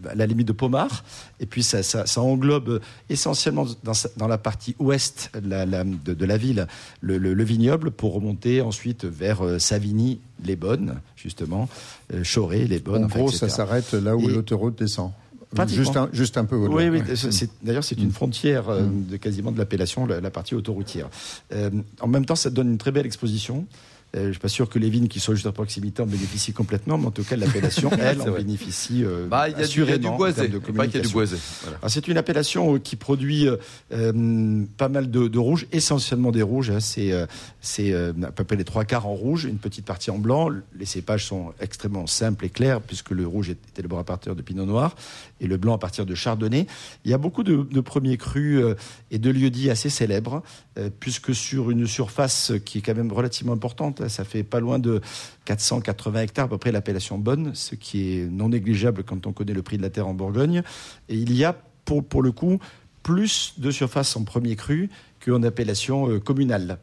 à 0.10 0.16
la 0.16 0.26
limite 0.28 0.48
de 0.48 0.54
Pomard, 0.54 1.04
et 1.40 1.46
puis 1.46 1.64
ça, 1.64 2.04
englobe 2.22 2.80
essentiellement 3.10 3.66
dans, 3.84 4.28
la 4.28 4.38
partie 4.38 4.76
ouest 4.80 5.32
de, 5.36 6.26
la 6.26 6.38
ville 6.38 6.68
le, 7.02 7.18
le- 7.18 7.34
le 7.34 7.44
vignoble 7.44 7.90
pour 7.92 8.14
remonter 8.14 8.62
ensuite 8.62 9.06
vers 9.06 9.60
Savigny, 9.60 10.20
les 10.46 10.56
Bonnes, 10.56 11.00
justement, 11.16 11.70
euh, 12.14 12.24
Choré, 12.24 12.66
les 12.68 12.80
Bonnes. 12.80 13.04
En 13.04 13.08
enfin, 13.08 13.20
gros, 13.20 13.30
etc. 13.30 13.40
ça 13.48 13.50
s'arrête 13.50 13.94
là 13.94 14.16
où 14.16 14.28
l'autoroute 14.28 14.78
descend. 14.78 15.12
Juste 15.68 15.98
un, 15.98 16.08
juste 16.14 16.38
un 16.38 16.46
peu 16.46 16.56
au-delà. 16.56 16.90
Oui, 16.90 17.02
oui. 17.02 17.48
D'ailleurs, 17.62 17.84
c'est 17.84 18.00
une 18.00 18.12
frontière 18.14 18.70
euh, 18.70 18.84
Mm. 18.84 19.06
de 19.08 19.18
quasiment 19.18 19.52
de 19.52 19.58
l'appellation, 19.58 20.06
la, 20.06 20.22
la 20.22 20.30
partie 20.32 20.56
autoroutière. 20.56 21.10
Euh, 21.54 21.70
en 22.00 22.08
même 22.08 22.26
temps, 22.26 22.36
ça 22.38 22.50
donne 22.50 22.70
une 22.72 22.78
très 22.78 22.92
belle 22.92 23.06
exposition. 23.06 23.66
Euh, 24.16 24.28
je 24.28 24.32
suis 24.32 24.40
pas 24.40 24.50
sûr 24.50 24.68
que 24.68 24.78
les 24.78 24.90
vignes 24.90 25.08
qui 25.08 25.20
sont 25.22 25.34
juste 25.34 25.46
à 25.48 25.54
proximité 25.54 26.02
en 26.02 26.06
bénéficient 26.06 26.52
complètement, 26.52 26.98
mais 26.98 27.08
en 27.08 27.12
tout 27.12 27.24
cas, 27.24 27.38
l'appellation, 27.38 27.90
elle, 28.00 28.22
en 28.22 28.26
vrai. 28.26 28.44
bénéficie 28.44 29.06
euh, 29.06 29.28
Bah, 29.28 29.48
y 29.50 29.54
a 29.54 29.58
assurément 29.60 30.18
du 30.18 30.18
de 30.34 30.34
y 30.94 30.98
a 30.98 31.02
du. 31.02 31.08
Voilà. 31.64 31.78
Alors, 31.78 31.90
c'est 31.90 32.08
une 32.08 32.18
appellation 32.18 32.76
euh, 32.76 32.80
qui 32.80 32.98
produit 32.98 33.48
euh, 33.94 34.66
pas 34.78 34.90
mal 34.90 35.10
de, 35.10 35.28
de 35.28 35.40
rouges, 35.40 35.66
essentiellement 35.72 36.32
des 36.32 36.42
rouges. 36.42 36.72
hein. 36.72 36.80
C'est 36.80 37.14
c'est, 37.62 37.94
euh, 37.94 38.12
à 38.24 38.32
peu 38.32 38.44
près 38.44 38.56
les 38.56 38.64
trois 38.64 38.84
quarts 38.86 39.08
en 39.08 39.14
rouge, 39.14 39.46
une 39.46 39.58
petite 39.58 39.86
partie 39.86 40.12
en 40.12 40.18
blanc. 40.18 40.50
Les 40.78 40.86
cépages 40.86 41.26
sont 41.26 41.54
extrêmement 41.60 42.08
simples 42.08 42.46
et 42.46 42.50
clairs, 42.50 42.82
puisque 42.82 43.12
le 43.12 43.26
rouge 43.26 43.50
est 43.50 43.80
élaboré 43.80 44.02
à 44.02 44.04
partir 44.04 44.36
de 44.36 44.42
pinot 44.42 44.66
noir 44.66 44.96
et 45.42 45.48
le 45.48 45.58
blanc 45.58 45.74
à 45.74 45.78
partir 45.78 46.06
de 46.06 46.16
chardonnay. 46.16 46.68
Il 47.04 47.12
y 47.12 47.14
a 47.14 47.18
beaucoup 47.18 47.44
de, 47.44 47.82
premiers 47.82 48.16
crus 48.16 48.62
euh, 48.62 48.76
et 49.10 49.20
de 49.20 49.30
lieux-dits 49.30 49.70
assez 49.70 49.90
célèbres, 49.90 50.44
euh, 50.78 50.90
puisque 51.00 51.36
sur 51.36 51.72
une 51.72 51.88
surface 51.88 52.54
qui 52.64 52.78
est 52.78 52.82
quand 52.82 52.96
même 52.96 53.12
relativement 53.12 53.54
importante, 53.54 54.08
ça 54.08 54.24
fait 54.24 54.44
pas 54.44 54.60
loin 54.60 54.80
de 54.80 55.02
480 55.46 56.22
hectares 56.22 56.46
à 56.46 56.50
peu 56.50 56.58
près 56.58 56.72
l'appellation 56.72 57.18
Bonne, 57.18 57.54
ce 57.54 57.76
qui 57.76 58.14
est 58.14 58.26
non 58.32 58.50
négligeable 58.50 59.04
quand 59.04 59.28
on 59.28 59.34
connaît 59.34 59.54
le 59.54 59.64
prix 59.64 59.78
de 59.78 59.82
la 59.82 59.90
terre 59.90 60.08
en 60.08 60.14
Bourgogne. 60.14 60.64
Et 61.10 61.16
il 61.16 61.36
y 61.36 61.44
a 61.44 61.56
pour, 61.84 62.06
pour 62.06 62.22
le 62.22 62.32
coup 62.32 62.60
plus 63.04 63.56
de 63.58 63.72
surface 63.72 64.16
en 64.16 64.24
premier 64.24 64.56
cru 64.56 64.90
qu'en 65.26 65.44
appellation 65.44 66.10
euh, 66.10 66.20
communale. 66.20 66.78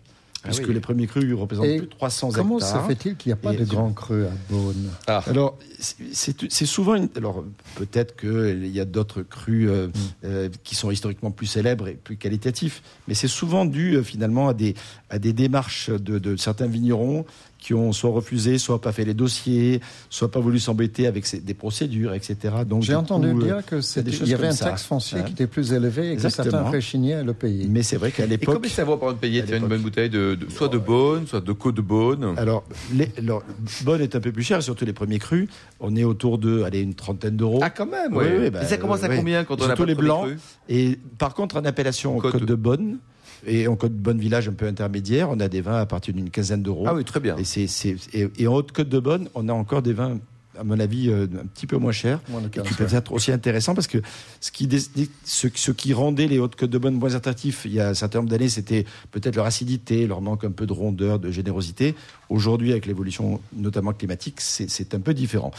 Puisque 0.45 0.69
oui. 0.69 0.75
les 0.75 0.81
premiers 0.81 1.07
crus 1.09 1.35
représentent 1.35 1.67
Et 1.67 1.79
plus 1.79 1.87
de 1.87 1.91
300 1.93 2.31
Comment 2.33 2.59
hectares. 2.59 2.83
se 2.83 2.89
fait-il 2.89 3.17
qu'il 3.17 3.31
n'y 3.31 3.33
a 3.33 3.37
pas 3.37 3.53
Et 3.53 3.57
de 3.57 3.65
grands 3.65 3.93
creux 3.93 4.27
à 4.27 4.53
Beaune 4.53 4.89
Ah. 5.09 5.23
Alors, 5.27 5.59
c'est- 5.81 6.49
souvent. 6.67 6.95
Une, 6.95 7.09
alors, 7.17 7.45
peut-être 7.75 8.15
qu'il 8.17 8.67
y 8.69 8.79
a 8.81 8.85
d'autres 8.85 9.23
crus 9.23 9.69
euh, 9.69 9.89
euh, 10.25 10.49
qui 10.63 10.75
sont 10.77 10.91
historiquement 10.93 11.33
plus 11.33 11.47
célèbres 11.47 11.89
et 11.89 11.95
plus 11.95 12.17
qualitatifs, 12.17 12.83
mais 13.09 13.15
c'est 13.15 13.27
souvent 13.29 13.65
dû 13.65 13.97
euh, 13.97 14.03
finalement 14.03 14.49
à 14.49 14.55
des, 14.55 14.75
à 15.11 15.19
des 15.19 15.33
démarches 15.33 15.91
de, 15.91 16.19
de 16.19 16.37
certains 16.37 16.67
vignerons 16.67 17.25
qui 17.59 17.75
ont 17.75 17.93
soit 17.93 18.11
refusé, 18.11 18.57
soit 18.59 18.81
pas 18.81 18.93
fait 18.93 19.05
les 19.05 19.15
dossiers, 19.15 19.81
soit 20.11 20.31
pas 20.31 20.39
voulu 20.39 20.61
s'embêter 20.61 21.09
avec 21.09 21.27
ces- 21.27 21.41
des 21.41 21.55
procédures, 21.55 22.15
etc. 22.15 22.37
Donc, 22.65 22.83
J'ai 22.85 22.93
du 22.93 22.97
entendu 22.97 23.33
coup, 23.33 23.41
euh, 23.41 23.45
dire 23.45 23.67
que 23.67 23.81
c'était- 23.81 24.11
il 24.13 24.29
y 24.29 24.35
avait 24.35 24.47
un 24.47 24.53
ça. 24.53 24.67
taxe 24.67 24.85
foncier 24.85 25.19
Hein. 25.19 25.23
qui 25.23 25.33
était 25.33 25.49
plus 25.49 25.73
élevé 25.73 26.03
et 26.07 26.09
que 26.11 26.13
Exactement. 26.23 26.51
certains 26.53 26.71
rechignaient 26.71 27.15
à 27.15 27.23
le 27.25 27.33
payer. 27.35 27.67
Mais 27.69 27.83
c'est 27.83 27.97
vrai 27.97 28.13
qu'à 28.13 28.25
Et 28.25 28.29
l'époque. 28.29 28.55
combien 28.55 28.71
ça 28.71 28.85
vaut 28.85 28.97
par 28.97 29.09
exemple 29.09 29.23
payer 29.23 29.43
une 29.57 29.67
bonne 29.67 29.83
bouteille 29.83 30.09
de, 30.11 30.37
de- 30.37 30.49
soit 30.51 30.69
de 30.69 30.79
Beaune, 30.79 31.27
soit 31.27 31.41
de 31.41 31.53
Côte 31.53 31.75
de 31.75 31.81
Beaune 31.83 32.35
Alors, 32.37 32.63
les, 32.95 33.11
alors, 33.19 33.43
Bonne 33.85 34.03
est 34.03 34.15
un 34.15 34.21
peu 34.21 34.31
plus 34.31 34.45
cher, 34.45 34.63
surtout 34.63 34.85
les 34.85 34.93
premiers 34.93 35.19
crus. 35.19 35.49
On 35.81 35.97
est 35.97 36.05
autour 36.05 36.39
de, 36.39 36.63
allez, 36.63 36.81
une 36.81 36.95
trentaine 36.95 37.37
d'euros. 37.37 37.59
Ah 37.63 37.71
quand 37.71 37.87
même, 37.87 38.13
Oui, 38.17 38.25
ouais. 38.25 38.39
oui, 38.43 38.51
bah, 38.51 38.63
Et 38.63 38.67
ça 38.67 38.77
commence 38.77 39.03
à 39.03 39.09
ouais. 39.09 39.17
combien 39.17 39.43
quand 39.45 39.61
on 39.61 39.69
a 39.69 39.75
de 39.75 39.85
les 39.85 39.95
blancs. 39.97 40.27
cru 40.27 40.39
Et 40.69 40.97
par 41.19 41.35
contre, 41.35 41.57
en 41.57 41.65
appellation 41.65 42.17
Côte- 42.21 42.33
Côte, 42.33 42.45
de 42.45 42.55
Bonne 42.55 42.99
et 43.47 43.69
en 43.69 43.77
Côte 43.77 43.93
de 43.95 44.01
Bonne 44.01 44.19
village 44.19 44.49
un 44.49 44.53
peu 44.53 44.67
intermédiaire, 44.67 45.29
on 45.31 45.41
a 45.41 45.49
des 45.49 45.61
vins 45.61 45.81
à 45.81 45.87
partir 45.87 46.15
d'une 46.15 46.31
quinzaine 46.31 46.63
d'euros. 46.63 46.85
Ah 46.87 46.95
oui, 46.95 47.05
très 47.05 47.21
bien. 47.21 47.37
Et, 47.37 47.45
c'est, 47.45 47.67
c'est- 47.67 47.97
et, 48.13 48.29
et 48.39 48.47
en 48.47 48.55
haute 48.55 48.73
Côte 48.73 48.89
de 48.89 48.99
Bonne, 48.99 49.29
on 49.35 49.49
a 49.49 49.53
encore 49.53 49.83
des 49.83 49.93
vins, 49.93 50.19
à 50.59 50.65
mon 50.65 50.81
avis, 50.81 51.09
euh, 51.09 51.25
un 51.41 51.47
petit 51.47 51.67
peu 51.69 51.77
moins 51.77 51.93
chers. 51.93 52.21
Moins 52.29 52.41
de 52.41 52.47
et 52.47 52.51
qui 52.51 52.59
15, 52.61 52.77
peuvent 52.77 52.93
ouais. 52.93 52.99
être 52.99 53.13
aussi 53.13 53.31
intéressants 53.31 53.75
parce 53.75 53.87
que 53.87 53.99
ce 54.41 54.51
qui, 54.51 54.67
dé- 54.67 54.81
ce, 55.25 55.49
ce 55.55 55.71
qui 55.71 55.93
rendait 55.93 56.27
les 56.27 56.39
hautes 56.41 56.57
côtes 56.57 56.71
de 56.71 56.79
bonne 56.79 56.95
moins 56.95 57.15
attractifs 57.15 57.63
il 57.65 57.75
y 57.75 57.81
a 57.81 57.91
un 57.91 57.95
certain 57.95 58.19
nombre 58.19 58.31
d'années, 58.31 58.49
c'était 58.49 58.85
peut-être 59.13 59.37
leur 59.37 59.47
acidité, 59.47 60.07
leur 60.09 60.21
manque 60.21 60.43
un 60.45 60.51
peu 60.51 60.67
de 60.67 60.73
rondeur, 60.73 61.21
de 61.21 61.31
générosité. 61.31 61.95
Aujourd'hui, 62.29 62.73
avec 62.73 62.87
l'évolution 62.87 63.41
notamment 63.57 63.93
climatique, 63.93 64.41
c'est, 64.41 64.69
c'est 64.69 64.95
un 64.95 65.01
peu 65.01 65.15
différent. 65.15 65.53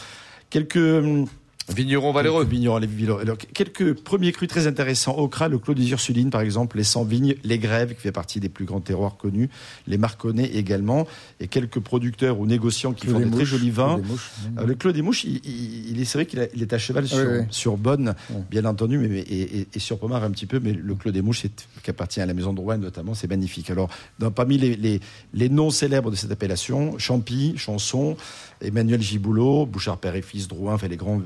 Quelques 0.49 0.75
hum, 0.77 1.27
Vigneron 1.75 2.11
valeureux. 2.11 2.43
Quelques 2.43 2.53
vignerons, 2.53 2.77
les 2.77 2.87
vignerons. 2.87 3.19
Alors, 3.19 3.37
quelques 3.37 3.93
premiers 3.93 4.31
crus 4.31 4.47
très 4.49 4.67
intéressants. 4.67 5.17
Ocra, 5.17 5.47
le 5.47 5.57
Clos 5.59 5.73
des 5.73 5.89
Ursulines, 5.91 6.29
par 6.29 6.41
exemple, 6.41 6.77
les 6.77 6.83
100 6.83 7.03
vignes, 7.03 7.35
les 7.43 7.59
Grèves, 7.59 7.93
qui 7.95 8.01
fait 8.01 8.11
partie 8.11 8.39
des 8.39 8.49
plus 8.49 8.65
grands 8.65 8.79
terroirs 8.81 9.17
connus, 9.17 9.49
les 9.87 9.97
Marconnais 9.97 10.45
également, 10.45 11.07
et 11.39 11.47
quelques 11.47 11.79
producteurs 11.79 12.39
ou 12.39 12.45
négociants 12.45 12.93
qui 12.93 13.01
Clos 13.07 13.13
font 13.13 13.19
des 13.19 13.25
des 13.25 13.31
très 13.31 13.39
Mouches, 13.41 13.49
jolis 13.49 13.69
vins. 13.71 13.95
Clos 13.95 14.01
des 14.03 14.09
Mouches. 14.09 14.29
Alors, 14.57 14.67
le 14.67 14.75
Clos 14.75 14.91
des 14.91 15.01
Mouches, 15.01 15.23
il, 15.25 15.35
il- 15.45 15.89
il 15.91 16.01
est, 16.01 16.05
c'est 16.05 16.17
vrai 16.17 16.25
qu'il 16.25 16.39
a- 16.39 16.47
il 16.55 16.61
est 16.61 16.73
à 16.73 16.77
cheval 16.77 17.07
sur, 17.07 17.17
Oui, 17.17 17.23
oui. 17.39 17.45
sur 17.51 17.77
Bonne, 17.77 18.15
Oui. 18.31 18.41
bien 18.49 18.65
entendu, 18.65 18.97
mais, 18.97 19.07
mais- 19.07 19.19
et, 19.19 19.59
et- 19.61 19.67
et 19.73 19.79
sur 19.79 19.99
Pomard 19.99 20.23
un 20.23 20.31
petit 20.31 20.45
peu, 20.45 20.59
mais 20.59 20.73
le 20.73 20.95
Clos 20.95 21.11
des 21.11 21.21
Mouches, 21.21 21.41
c'est- 21.43 21.67
qui 21.83 21.89
appartient 21.89 22.21
à 22.21 22.25
la 22.25 22.33
maison 22.33 22.53
de 22.53 22.59
Rouen 22.59 22.77
notamment, 22.77 23.13
c'est 23.13 23.29
magnifique. 23.29 23.69
Alors, 23.69 23.89
dans, 24.19 24.31
parmi 24.31 24.57
les, 24.57 24.75
les, 24.75 24.99
les 25.33 25.49
noms 25.49 25.69
célèbres 25.69 26.09
de 26.11 26.15
cette 26.15 26.31
appellation, 26.31 26.97
Champy, 26.97 27.53
Chanson, 27.57 28.17
Emmanuel 28.61 29.01
Giboulot, 29.01 29.65
Bouchard 29.65 29.97
Père 29.97 30.15
et 30.15 30.21
Fils, 30.21 30.47
Drouin, 30.47 30.73
enfin 30.73 30.87
les 30.87 30.97
grands 30.97 31.21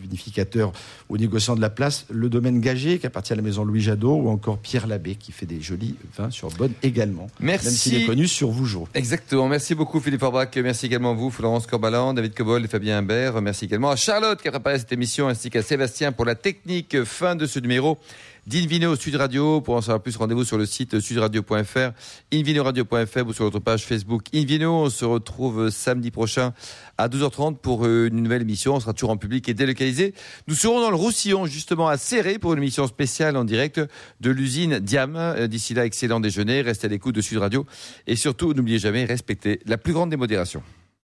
vinificateurs 0.00 0.72
ou 1.08 1.16
négociants 1.16 1.56
de 1.56 1.60
la 1.60 1.70
place, 1.70 2.06
le 2.10 2.28
domaine 2.28 2.60
Gagé 2.60 2.98
qui 2.98 3.06
appartient 3.06 3.32
à 3.32 3.36
la 3.36 3.42
maison 3.42 3.64
Louis 3.64 3.80
Jadot 3.80 4.16
ou 4.16 4.28
encore 4.28 4.58
Pierre 4.58 4.86
Labbé 4.86 5.14
qui 5.14 5.32
fait 5.32 5.46
des 5.46 5.60
jolis 5.60 5.96
vins 6.16 6.30
sur 6.30 6.48
Bonne 6.50 6.72
également. 6.82 7.28
Merci. 7.40 7.66
Même 7.66 7.74
s'il 7.74 7.94
est 7.96 8.06
connu 8.06 8.28
sur 8.28 8.50
Vougeot. 8.50 8.88
Exactement. 8.94 9.48
Merci 9.48 9.74
beaucoup 9.74 10.00
Philippe 10.00 10.20
Forbrac. 10.20 10.56
Merci 10.56 10.86
également 10.86 11.12
à 11.12 11.14
vous, 11.14 11.30
Florence 11.30 11.66
Corbalan, 11.66 12.14
David 12.14 12.34
Cobol 12.34 12.64
et 12.64 12.68
Fabien 12.68 12.98
Imbert. 12.98 13.40
Merci 13.40 13.64
également 13.66 13.90
à 13.90 13.96
Charlotte 13.96 14.40
qui 14.40 14.48
a 14.48 14.50
préparé 14.50 14.78
cette 14.78 14.92
émission 14.92 15.28
ainsi 15.28 15.50
qu'à 15.50 15.62
Sébastien 15.62 16.12
pour 16.12 16.24
la 16.24 16.34
technique. 16.34 17.04
Fin 17.04 17.36
de 17.36 17.46
ce 17.46 17.58
numéro 17.58 17.98
d'Invino 18.46 18.94
Sud 18.96 19.16
Radio. 19.16 19.60
Pour 19.60 19.76
en 19.76 19.80
savoir 19.80 20.02
plus, 20.02 20.16
rendez-vous 20.16 20.44
sur 20.44 20.58
le 20.58 20.66
site 20.66 21.00
sudradio.fr, 21.00 21.92
invinoradio.fr 22.32 23.26
ou 23.26 23.32
sur 23.32 23.44
notre 23.44 23.60
page 23.60 23.84
Facebook 23.84 24.24
Invino. 24.34 24.84
On 24.84 24.90
se 24.90 25.04
retrouve 25.04 25.70
samedi 25.70 26.10
prochain 26.10 26.52
à 26.98 27.08
12h30 27.08 27.56
pour 27.56 27.86
une 27.86 28.22
nouvelle 28.22 28.42
émission. 28.42 28.74
On 28.74 28.80
sera 28.80 28.92
toujours 28.92 29.10
en 29.10 29.16
public 29.16 29.48
et 29.48 29.54
délocalisé. 29.54 30.14
Nous 30.46 30.54
serons 30.54 30.80
dans 30.80 30.90
le 30.90 30.96
Roussillon, 30.96 31.46
justement 31.46 31.88
à 31.88 31.96
Serré, 31.96 32.38
pour 32.38 32.52
une 32.52 32.58
émission 32.58 32.86
spéciale 32.86 33.36
en 33.36 33.44
direct 33.44 33.80
de 34.20 34.30
l'usine 34.30 34.78
Diam. 34.78 35.46
D'ici 35.46 35.74
là, 35.74 35.86
excellent 35.86 36.20
déjeuner. 36.20 36.62
Restez 36.62 36.86
à 36.86 36.90
l'écoute 36.90 37.14
de 37.14 37.20
Sud 37.20 37.38
Radio. 37.38 37.66
Et 38.06 38.16
surtout, 38.16 38.54
n'oubliez 38.54 38.78
jamais, 38.78 39.04
respectez 39.04 39.60
la 39.66 39.78
plus 39.78 39.92
grande 39.92 40.10
des 40.10 40.16
modérations. 40.16 40.62